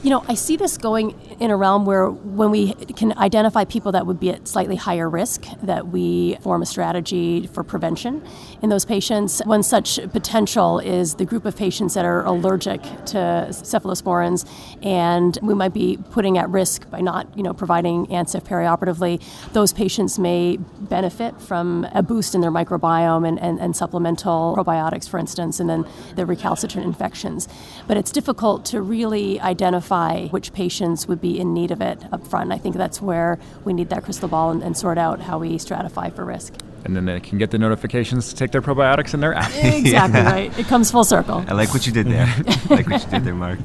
You 0.00 0.10
know, 0.10 0.24
I 0.28 0.34
see 0.34 0.56
this 0.56 0.78
going 0.78 1.20
in 1.40 1.50
a 1.50 1.56
realm 1.56 1.84
where 1.84 2.08
when 2.08 2.52
we 2.52 2.72
can 2.74 3.18
identify 3.18 3.64
people 3.64 3.90
that 3.92 4.06
would 4.06 4.20
be 4.20 4.30
at 4.30 4.46
slightly 4.46 4.76
higher 4.76 5.10
risk, 5.10 5.44
that 5.62 5.88
we 5.88 6.36
form 6.40 6.62
a 6.62 6.66
strategy 6.66 7.48
for 7.48 7.64
prevention 7.64 8.22
in 8.62 8.68
those 8.68 8.84
patients. 8.84 9.40
One 9.44 9.64
such 9.64 9.98
potential 10.12 10.78
is 10.78 11.16
the 11.16 11.24
group 11.24 11.44
of 11.44 11.56
patients 11.56 11.94
that 11.94 12.04
are 12.04 12.24
allergic 12.24 12.80
to 13.06 13.48
cephalosporins, 13.50 14.48
and 14.84 15.36
we 15.42 15.52
might 15.52 15.74
be 15.74 15.98
putting 16.12 16.38
at 16.38 16.48
risk 16.48 16.88
by 16.90 17.00
not, 17.00 17.36
you 17.36 17.42
know, 17.42 17.52
providing 17.52 18.06
Ancef 18.06 18.44
perioperatively. 18.44 19.20
Those 19.52 19.72
patients 19.72 20.16
may 20.16 20.58
benefit 20.58 21.40
from 21.40 21.88
a 21.92 22.04
boost 22.04 22.36
in 22.36 22.40
their 22.40 22.52
microbiome 22.52 23.26
and, 23.26 23.40
and, 23.40 23.58
and 23.58 23.74
supplemental 23.74 24.54
probiotics, 24.56 25.08
for 25.08 25.18
instance, 25.18 25.58
and 25.58 25.68
then 25.68 25.84
the 26.14 26.24
recalcitrant 26.24 26.86
infections. 26.86 27.48
But 27.88 27.96
it's 27.96 28.12
difficult 28.12 28.64
to 28.66 28.80
really 28.80 29.40
identify 29.40 29.87
identify 29.90 30.28
which 30.28 30.52
patients 30.52 31.08
would 31.08 31.20
be 31.20 31.38
in 31.38 31.54
need 31.54 31.70
of 31.70 31.80
it 31.80 31.98
up 32.12 32.26
front. 32.26 32.52
I 32.52 32.58
think 32.58 32.76
that's 32.76 33.00
where 33.00 33.38
we 33.64 33.72
need 33.72 33.88
that 33.90 34.04
crystal 34.04 34.28
ball 34.28 34.50
and, 34.50 34.62
and 34.62 34.76
sort 34.76 34.98
out 34.98 35.20
how 35.20 35.38
we 35.38 35.56
stratify 35.56 36.14
for 36.14 36.24
risk. 36.24 36.54
And 36.84 36.96
then 36.96 37.06
they 37.06 37.20
can 37.20 37.38
get 37.38 37.50
the 37.50 37.58
notifications 37.58 38.28
to 38.28 38.36
take 38.36 38.52
their 38.52 38.62
probiotics 38.62 39.12
in 39.12 39.20
their 39.20 39.34
app. 39.34 39.50
exactly 39.54 39.84
yeah. 40.20 40.30
right. 40.30 40.58
It 40.58 40.66
comes 40.66 40.90
full 40.90 41.04
circle. 41.04 41.44
I 41.48 41.54
like 41.54 41.72
what 41.72 41.86
you 41.86 41.92
did 41.92 42.06
there. 42.06 42.26
I 42.46 42.66
like 42.70 42.88
what 42.88 43.04
you 43.04 43.10
did 43.10 43.24
there, 43.24 43.34
Mark. 43.34 43.58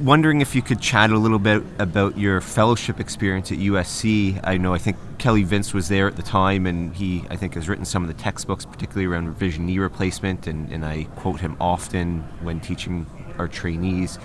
Wondering 0.00 0.40
if 0.40 0.54
you 0.54 0.62
could 0.62 0.80
chat 0.80 1.10
a 1.10 1.18
little 1.18 1.40
bit 1.40 1.62
about 1.78 2.16
your 2.16 2.40
fellowship 2.40 3.00
experience 3.00 3.50
at 3.50 3.58
USC. 3.58 4.40
I 4.44 4.56
know 4.56 4.72
I 4.72 4.78
think 4.78 4.96
Kelly 5.18 5.42
Vince 5.42 5.74
was 5.74 5.88
there 5.88 6.06
at 6.06 6.16
the 6.16 6.22
time, 6.22 6.66
and 6.66 6.94
he 6.94 7.24
I 7.30 7.36
think 7.36 7.54
has 7.54 7.68
written 7.68 7.84
some 7.84 8.02
of 8.04 8.08
the 8.08 8.14
textbooks, 8.14 8.64
particularly 8.64 9.06
around 9.06 9.26
revision 9.26 9.66
knee 9.66 9.80
replacement, 9.80 10.46
and, 10.46 10.70
and 10.72 10.84
I 10.84 11.04
quote 11.16 11.40
him 11.40 11.56
often 11.60 12.20
when 12.42 12.60
teaching 12.60 13.06
our 13.38 13.48
trainees 13.48 14.18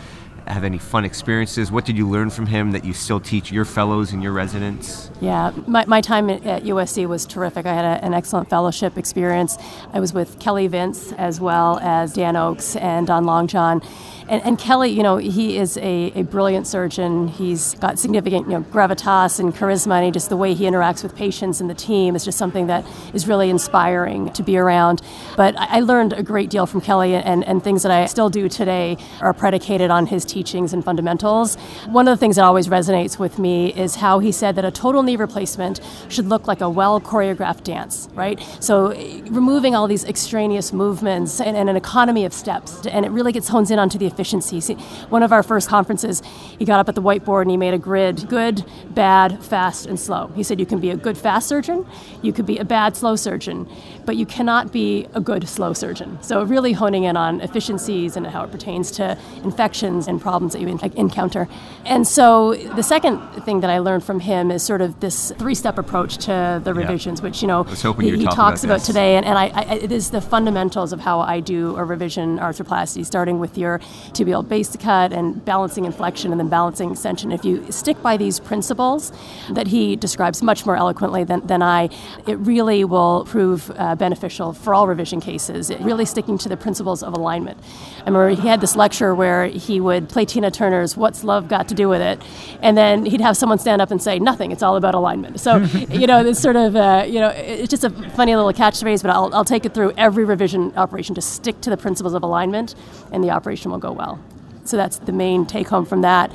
have 0.51 0.63
any 0.63 0.77
fun 0.77 1.05
experiences? 1.05 1.71
What 1.71 1.85
did 1.85 1.97
you 1.97 2.09
learn 2.09 2.29
from 2.29 2.45
him 2.45 2.71
that 2.71 2.83
you 2.83 2.93
still 2.93 3.19
teach 3.19 3.51
your 3.51 3.65
fellows 3.65 4.11
and 4.11 4.21
your 4.21 4.31
residents? 4.31 5.09
Yeah, 5.21 5.51
my, 5.67 5.85
my 5.85 6.01
time 6.01 6.29
at 6.29 6.63
USC 6.63 7.07
was 7.07 7.25
terrific. 7.25 7.65
I 7.65 7.73
had 7.73 7.85
a, 7.85 8.05
an 8.05 8.13
excellent 8.13 8.49
fellowship 8.49 8.97
experience. 8.97 9.57
I 9.93 9.99
was 9.99 10.13
with 10.13 10.39
Kelly 10.39 10.67
Vince 10.67 11.11
as 11.13 11.39
well 11.39 11.79
as 11.79 12.13
Dan 12.13 12.35
Oakes 12.35 12.75
and 12.75 13.07
Don 13.07 13.25
Longjohn 13.25 13.81
and, 14.29 14.41
and 14.43 14.59
Kelly, 14.59 14.89
you 14.89 15.03
know, 15.03 15.17
he 15.17 15.57
is 15.57 15.77
a, 15.77 16.11
a 16.15 16.23
brilliant 16.23 16.67
surgeon. 16.67 17.27
He's 17.27 17.75
got 17.75 17.99
significant, 17.99 18.47
you 18.47 18.53
know, 18.53 18.61
gravitas 18.63 19.39
and 19.39 19.53
charisma, 19.53 20.03
and 20.03 20.13
just 20.13 20.29
the 20.29 20.37
way 20.37 20.53
he 20.53 20.65
interacts 20.65 21.03
with 21.03 21.15
patients 21.15 21.59
and 21.59 21.69
the 21.69 21.73
team 21.73 22.15
is 22.15 22.23
just 22.23 22.37
something 22.37 22.67
that 22.67 22.85
is 23.13 23.27
really 23.27 23.49
inspiring 23.49 24.31
to 24.33 24.43
be 24.43 24.57
around. 24.57 25.01
But 25.35 25.57
I, 25.57 25.77
I 25.77 25.79
learned 25.81 26.13
a 26.13 26.23
great 26.23 26.49
deal 26.49 26.65
from 26.65 26.81
Kelly, 26.81 27.15
and, 27.15 27.43
and 27.43 27.63
things 27.63 27.83
that 27.83 27.91
I 27.91 28.05
still 28.05 28.29
do 28.29 28.47
today 28.47 28.97
are 29.21 29.33
predicated 29.33 29.91
on 29.91 30.05
his 30.05 30.25
teachings 30.25 30.73
and 30.73 30.83
fundamentals. 30.83 31.55
One 31.87 32.07
of 32.07 32.17
the 32.17 32.19
things 32.19 32.35
that 32.37 32.45
always 32.45 32.67
resonates 32.67 33.19
with 33.19 33.39
me 33.39 33.73
is 33.73 33.95
how 33.95 34.19
he 34.19 34.31
said 34.31 34.55
that 34.55 34.65
a 34.65 34.71
total 34.71 35.03
knee 35.03 35.15
replacement 35.15 35.79
should 36.09 36.27
look 36.27 36.47
like 36.47 36.61
a 36.61 36.69
well 36.69 37.01
choreographed 37.01 37.63
dance, 37.63 38.09
right? 38.13 38.39
So 38.59 38.87
eh, 38.87 39.21
removing 39.29 39.75
all 39.75 39.87
these 39.87 40.05
extraneous 40.05 40.71
movements 40.71 41.41
and, 41.41 41.57
and 41.57 41.69
an 41.69 41.75
economy 41.75 42.25
of 42.25 42.33
steps, 42.33 42.85
and 42.85 43.05
it 43.05 43.09
really 43.09 43.31
gets 43.31 43.47
honed 43.47 43.71
in 43.71 43.79
onto 43.79 43.97
the 43.97 44.05
efficiencies. 44.13 44.69
One 45.09 45.23
of 45.23 45.31
our 45.31 45.43
first 45.43 45.67
conferences, 45.69 46.21
he 46.59 46.65
got 46.65 46.79
up 46.79 46.89
at 46.89 46.95
the 46.95 47.01
whiteboard 47.01 47.43
and 47.43 47.51
he 47.51 47.57
made 47.57 47.73
a 47.73 47.77
grid 47.77 48.27
good, 48.27 48.63
bad, 48.89 49.43
fast, 49.43 49.85
and 49.85 49.99
slow. 49.99 50.27
He 50.35 50.43
said 50.43 50.59
you 50.59 50.65
can 50.65 50.79
be 50.79 50.89
a 50.89 50.97
good 50.97 51.17
fast 51.17 51.47
surgeon, 51.47 51.85
you 52.21 52.33
could 52.33 52.45
be 52.45 52.57
a 52.57 52.65
bad 52.65 52.95
slow 52.95 53.15
surgeon, 53.15 53.67
but 54.05 54.15
you 54.15 54.25
cannot 54.25 54.71
be 54.71 55.07
a 55.13 55.21
good 55.21 55.47
slow 55.47 55.73
surgeon. 55.73 56.17
So, 56.21 56.43
really 56.43 56.73
honing 56.73 57.03
in 57.03 57.17
on 57.17 57.41
efficiencies 57.41 58.15
and 58.15 58.25
how 58.27 58.43
it 58.43 58.51
pertains 58.51 58.91
to 58.91 59.17
infections 59.43 60.07
and 60.07 60.21
problems 60.21 60.53
that 60.53 60.61
you 60.61 60.67
encounter. 60.67 61.47
And 61.85 62.07
so, 62.07 62.53
the 62.53 62.83
second 62.83 63.19
thing 63.45 63.61
that 63.61 63.69
I 63.69 63.79
learned 63.79 64.03
from 64.03 64.19
him 64.19 64.51
is 64.51 64.63
sort 64.63 64.81
of 64.81 64.99
this 64.99 65.31
three 65.37 65.55
step 65.55 65.77
approach 65.77 66.17
to 66.25 66.61
the 66.63 66.73
revisions, 66.73 67.19
yeah. 67.19 67.23
which, 67.23 67.41
you 67.41 67.47
know, 67.47 67.63
he, 67.63 68.17
he 68.17 68.25
talks 68.25 68.63
about, 68.63 68.77
about 68.77 68.85
today. 68.85 69.15
And, 69.15 69.25
and 69.25 69.37
I, 69.37 69.47
I, 69.47 69.75
it 69.75 69.91
is 69.91 70.11
the 70.11 70.21
fundamentals 70.21 70.93
of 70.93 70.99
how 70.99 71.19
I 71.19 71.39
do 71.39 71.75
a 71.75 71.83
revision 71.83 72.39
arthroplasty, 72.39 73.05
starting 73.05 73.39
with 73.39 73.57
your 73.57 73.79
tibial 74.11 74.47
base 74.47 74.75
cut 74.75 75.13
and 75.13 75.43
balancing 75.45 75.85
in 75.85 75.91
flexion 75.91 76.31
and 76.31 76.39
then 76.39 76.49
balancing 76.49 76.91
extension. 76.91 77.31
If 77.31 77.45
you 77.45 77.71
stick 77.71 78.01
by 78.01 78.17
these 78.17 78.39
principles 78.39 79.11
that 79.51 79.67
he 79.67 79.95
describes 79.95 80.41
much 80.41 80.65
more 80.65 80.75
eloquently 80.75 81.23
than, 81.23 81.45
than 81.47 81.61
I, 81.61 81.89
it 82.27 82.37
really 82.39 82.83
will 82.83 83.25
prove 83.25 83.71
uh, 83.77 83.95
beneficial 83.95 84.53
for 84.53 84.73
all 84.73 84.87
revision 84.87 85.21
cases. 85.21 85.69
It 85.69 85.79
really 85.81 86.05
sticking 86.05 86.37
to 86.39 86.49
the 86.49 86.57
principles 86.57 87.03
of 87.03 87.13
alignment. 87.13 87.57
I 87.99 88.05
remember 88.05 88.29
he 88.29 88.47
had 88.47 88.61
this 88.61 88.75
lecture 88.75 89.15
where 89.15 89.45
he 89.47 89.79
would 89.79 90.09
play 90.09 90.25
Tina 90.25 90.51
Turner's 90.51 90.97
What's 90.97 91.23
Love 91.23 91.47
Got 91.47 91.67
to 91.69 91.75
Do 91.75 91.89
with 91.89 92.01
It? 92.01 92.21
And 92.61 92.77
then 92.77 93.05
he'd 93.05 93.21
have 93.21 93.37
someone 93.37 93.59
stand 93.59 93.81
up 93.81 93.91
and 93.91 94.01
say, 94.01 94.19
Nothing, 94.19 94.51
it's 94.51 94.63
all 94.63 94.75
about 94.75 94.95
alignment. 94.95 95.39
So, 95.39 95.57
you 95.89 96.07
know, 96.07 96.25
it's 96.25 96.39
sort 96.39 96.55
of, 96.55 96.75
uh, 96.75 97.05
you 97.07 97.19
know, 97.19 97.29
it's 97.29 97.69
just 97.69 97.83
a 97.83 97.89
funny 98.11 98.35
little 98.35 98.51
catchphrase, 98.53 99.01
but 99.01 99.11
I'll, 99.11 99.33
I'll 99.33 99.45
take 99.45 99.65
it 99.65 99.73
through 99.73 99.93
every 99.97 100.25
revision 100.25 100.73
operation 100.75 101.15
to 101.15 101.21
stick 101.21 101.61
to 101.61 101.69
the 101.69 101.77
principles 101.77 102.13
of 102.13 102.23
alignment, 102.23 102.75
and 103.11 103.23
the 103.23 103.31
operation 103.31 103.71
will 103.71 103.77
go 103.77 103.91
well. 103.93 104.19
So 104.65 104.77
that's 104.77 104.97
the 104.97 105.11
main 105.11 105.45
take 105.45 105.67
home 105.67 105.85
from 105.85 106.01
that. 106.01 106.33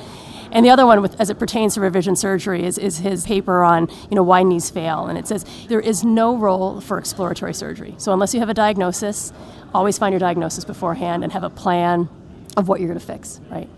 And 0.51 0.65
the 0.65 0.71
other 0.71 0.85
one, 0.85 1.01
with, 1.01 1.19
as 1.21 1.29
it 1.29 1.37
pertains 1.37 1.75
to 1.75 1.81
revision 1.81 2.15
surgery, 2.15 2.63
is, 2.63 2.77
is 2.77 2.97
his 2.97 3.25
paper 3.25 3.63
on 3.63 3.87
you 4.09 4.15
know 4.15 4.23
why 4.23 4.41
knees 4.43 4.69
fail, 4.69 5.05
and 5.05 5.17
it 5.17 5.27
says 5.27 5.45
there 5.67 5.79
is 5.79 6.03
no 6.03 6.35
role 6.35 6.81
for 6.81 6.97
exploratory 6.97 7.53
surgery. 7.53 7.93
So 7.97 8.13
unless 8.13 8.33
you 8.33 8.39
have 8.39 8.49
a 8.49 8.53
diagnosis, 8.53 9.31
always 9.73 9.97
find 9.97 10.11
your 10.11 10.19
diagnosis 10.19 10.65
beforehand 10.65 11.23
and 11.23 11.31
have 11.33 11.43
a 11.43 11.49
plan 11.49 12.09
of 12.57 12.67
what 12.67 12.79
you're 12.79 12.89
going 12.89 12.99
to 12.99 13.05
fix. 13.05 13.39
Right. 13.49 13.69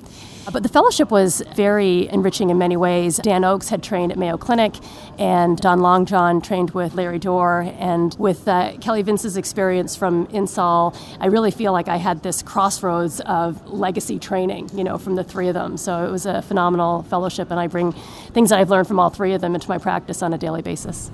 But 0.50 0.64
the 0.64 0.70
fellowship 0.70 1.12
was 1.12 1.44
very 1.56 2.10
enriching 2.10 2.50
in 2.50 2.58
many 2.58 2.76
ways. 2.76 3.18
Dan 3.18 3.44
Oakes 3.44 3.70
had 3.70 3.84
trained 3.84 4.12
at 4.12 4.18
Mayo 4.18 4.38
Clinic, 4.38 4.76
and 5.20 5.58
Don 5.58 5.80
Longjohn 5.80 6.42
trained 6.42 6.72
with 6.72 6.96
Larry 6.96 7.20
Dorr. 7.20 7.62
And 7.78 8.16
with 8.18 8.48
uh, 8.48 8.74
Kelly 8.82 9.04
Vince's 9.04 9.38
experience 9.38 9.96
from 9.96 10.28
Insall, 10.28 10.96
I 11.20 11.28
really 11.28 11.52
feel 11.52 11.74
like 11.74 11.88
I 11.88 11.98
had 11.98 12.24
this 12.24 12.42
crossroads 12.42 13.20
of 13.22 13.66
legacy 13.70 14.18
training, 14.18 14.70
you 14.74 14.84
know, 14.84 14.98
from 14.98 15.16
the 15.16 15.24
three 15.24 15.48
of 15.48 15.54
them. 15.54 15.78
So 15.78 16.06
it 16.06 16.12
was 16.12 16.26
a 16.26 16.42
phenomenal 16.42 17.04
fellowship, 17.04 17.52
and 17.52 17.60
I 17.60 17.68
bring 17.68 17.92
things 18.34 18.50
that 18.50 18.60
I've 18.60 18.72
learned 18.72 18.88
from 18.88 19.00
all 19.00 19.12
three 19.12 19.34
of 19.34 19.42
them 19.42 19.54
into 19.54 19.70
my 19.70 19.78
practice 19.78 20.24
on 20.24 20.34
a 20.34 20.38
daily 20.40 20.64
basis. 20.64 21.12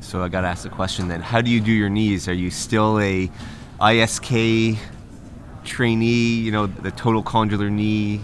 So 0.00 0.22
I 0.22 0.28
got 0.28 0.42
to 0.42 0.48
ask 0.48 0.62
the 0.62 0.68
question 0.68 1.08
then: 1.08 1.22
How 1.22 1.40
do 1.40 1.50
you 1.50 1.60
do 1.60 1.72
your 1.72 1.88
knees? 1.88 2.28
Are 2.28 2.34
you 2.34 2.50
still 2.50 3.00
a 3.00 3.30
ISK 3.80 4.78
trainee? 5.64 6.34
You 6.34 6.52
know, 6.52 6.66
the 6.66 6.90
total 6.90 7.22
condylar 7.22 7.70
knee 7.70 8.20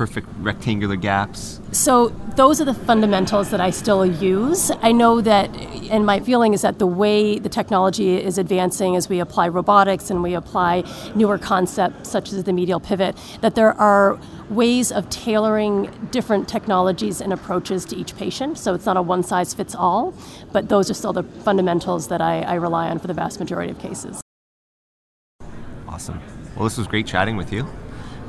perfect 0.00 0.26
rectangular 0.38 0.96
gaps? 0.96 1.60
So 1.72 2.08
those 2.34 2.58
are 2.58 2.64
the 2.64 2.72
fundamentals 2.72 3.50
that 3.50 3.60
I 3.60 3.68
still 3.68 4.06
use. 4.06 4.70
I 4.80 4.92
know 4.92 5.20
that, 5.20 5.54
and 5.90 6.06
my 6.06 6.20
feeling 6.20 6.54
is 6.54 6.62
that 6.62 6.78
the 6.78 6.86
way 6.86 7.38
the 7.38 7.50
technology 7.50 8.16
is 8.16 8.38
advancing 8.38 8.96
as 8.96 9.10
we 9.10 9.20
apply 9.20 9.48
robotics 9.48 10.08
and 10.08 10.22
we 10.22 10.32
apply 10.32 10.84
newer 11.14 11.36
concepts 11.36 12.08
such 12.08 12.32
as 12.32 12.44
the 12.44 12.52
medial 12.54 12.80
pivot, 12.80 13.14
that 13.42 13.56
there 13.56 13.78
are 13.78 14.18
ways 14.48 14.90
of 14.90 15.06
tailoring 15.10 15.90
different 16.10 16.48
technologies 16.48 17.20
and 17.20 17.30
approaches 17.30 17.84
to 17.84 17.94
each 17.94 18.16
patient. 18.16 18.56
So 18.56 18.72
it's 18.72 18.86
not 18.86 18.96
a 18.96 19.02
one 19.02 19.22
size 19.22 19.52
fits 19.52 19.74
all, 19.74 20.14
but 20.50 20.70
those 20.70 20.88
are 20.90 20.94
still 20.94 21.12
the 21.12 21.24
fundamentals 21.44 22.08
that 22.08 22.22
I, 22.22 22.40
I 22.40 22.54
rely 22.54 22.88
on 22.88 23.00
for 23.00 23.06
the 23.06 23.12
vast 23.12 23.38
majority 23.38 23.70
of 23.70 23.78
cases. 23.78 24.22
Awesome. 25.86 26.18
Well, 26.56 26.64
this 26.64 26.78
was 26.78 26.86
great 26.86 27.06
chatting 27.06 27.36
with 27.36 27.52
you. 27.52 27.68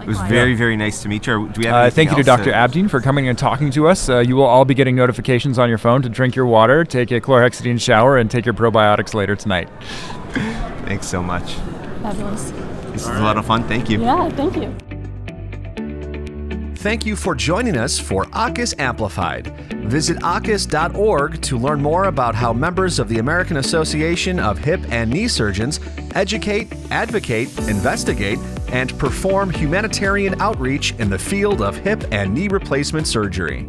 It 0.01 0.07
was 0.07 0.19
very, 0.21 0.55
very 0.55 0.75
nice 0.75 1.01
to 1.03 1.09
meet 1.09 1.27
you. 1.27 1.47
Do 1.49 1.59
we 1.59 1.65
have 1.65 1.75
uh, 1.75 1.89
thank 1.91 2.09
you 2.09 2.17
to 2.17 2.23
Dr. 2.23 2.51
Abdeen 2.51 2.89
for 2.89 3.01
coming 3.01 3.27
and 3.27 3.37
talking 3.37 3.69
to 3.71 3.87
us. 3.87 4.09
Uh, 4.09 4.19
you 4.19 4.35
will 4.35 4.45
all 4.45 4.65
be 4.65 4.73
getting 4.73 4.95
notifications 4.95 5.59
on 5.59 5.69
your 5.69 5.77
phone 5.77 6.01
to 6.01 6.09
drink 6.09 6.35
your 6.35 6.47
water, 6.47 6.83
take 6.83 7.11
a 7.11 7.21
chlorhexidine 7.21 7.79
shower, 7.79 8.17
and 8.17 8.29
take 8.31 8.45
your 8.45 8.53
probiotics 8.53 9.13
later 9.13 9.35
tonight. 9.35 9.69
Thanks 10.85 11.07
so 11.07 11.21
much. 11.21 11.53
Fabulous. 12.01 12.51
This 12.91 13.03
is 13.03 13.07
a 13.07 13.21
lot 13.21 13.37
of 13.37 13.45
fun. 13.45 13.63
Thank 13.67 13.89
you. 13.89 14.01
Yeah, 14.01 14.29
thank 14.29 14.57
you. 14.57 14.75
Thank 16.81 17.05
you 17.05 17.15
for 17.15 17.35
joining 17.35 17.77
us 17.77 17.99
for 17.99 18.25
AAHKS 18.25 18.79
Amplified. 18.79 19.47
Visit 19.85 20.17
AAHKS.org 20.17 21.39
to 21.43 21.57
learn 21.57 21.79
more 21.79 22.05
about 22.05 22.33
how 22.33 22.51
members 22.53 22.97
of 22.97 23.07
the 23.07 23.19
American 23.19 23.57
Association 23.57 24.39
of 24.39 24.57
Hip 24.57 24.81
and 24.89 25.11
Knee 25.11 25.27
Surgeons 25.27 25.79
educate, 26.15 26.73
advocate, 26.89 27.55
investigate, 27.69 28.39
and 28.71 28.97
perform 28.97 29.49
humanitarian 29.49 30.39
outreach 30.41 30.93
in 30.99 31.09
the 31.09 31.19
field 31.19 31.61
of 31.61 31.77
hip 31.77 32.03
and 32.11 32.33
knee 32.33 32.47
replacement 32.47 33.07
surgery. 33.07 33.67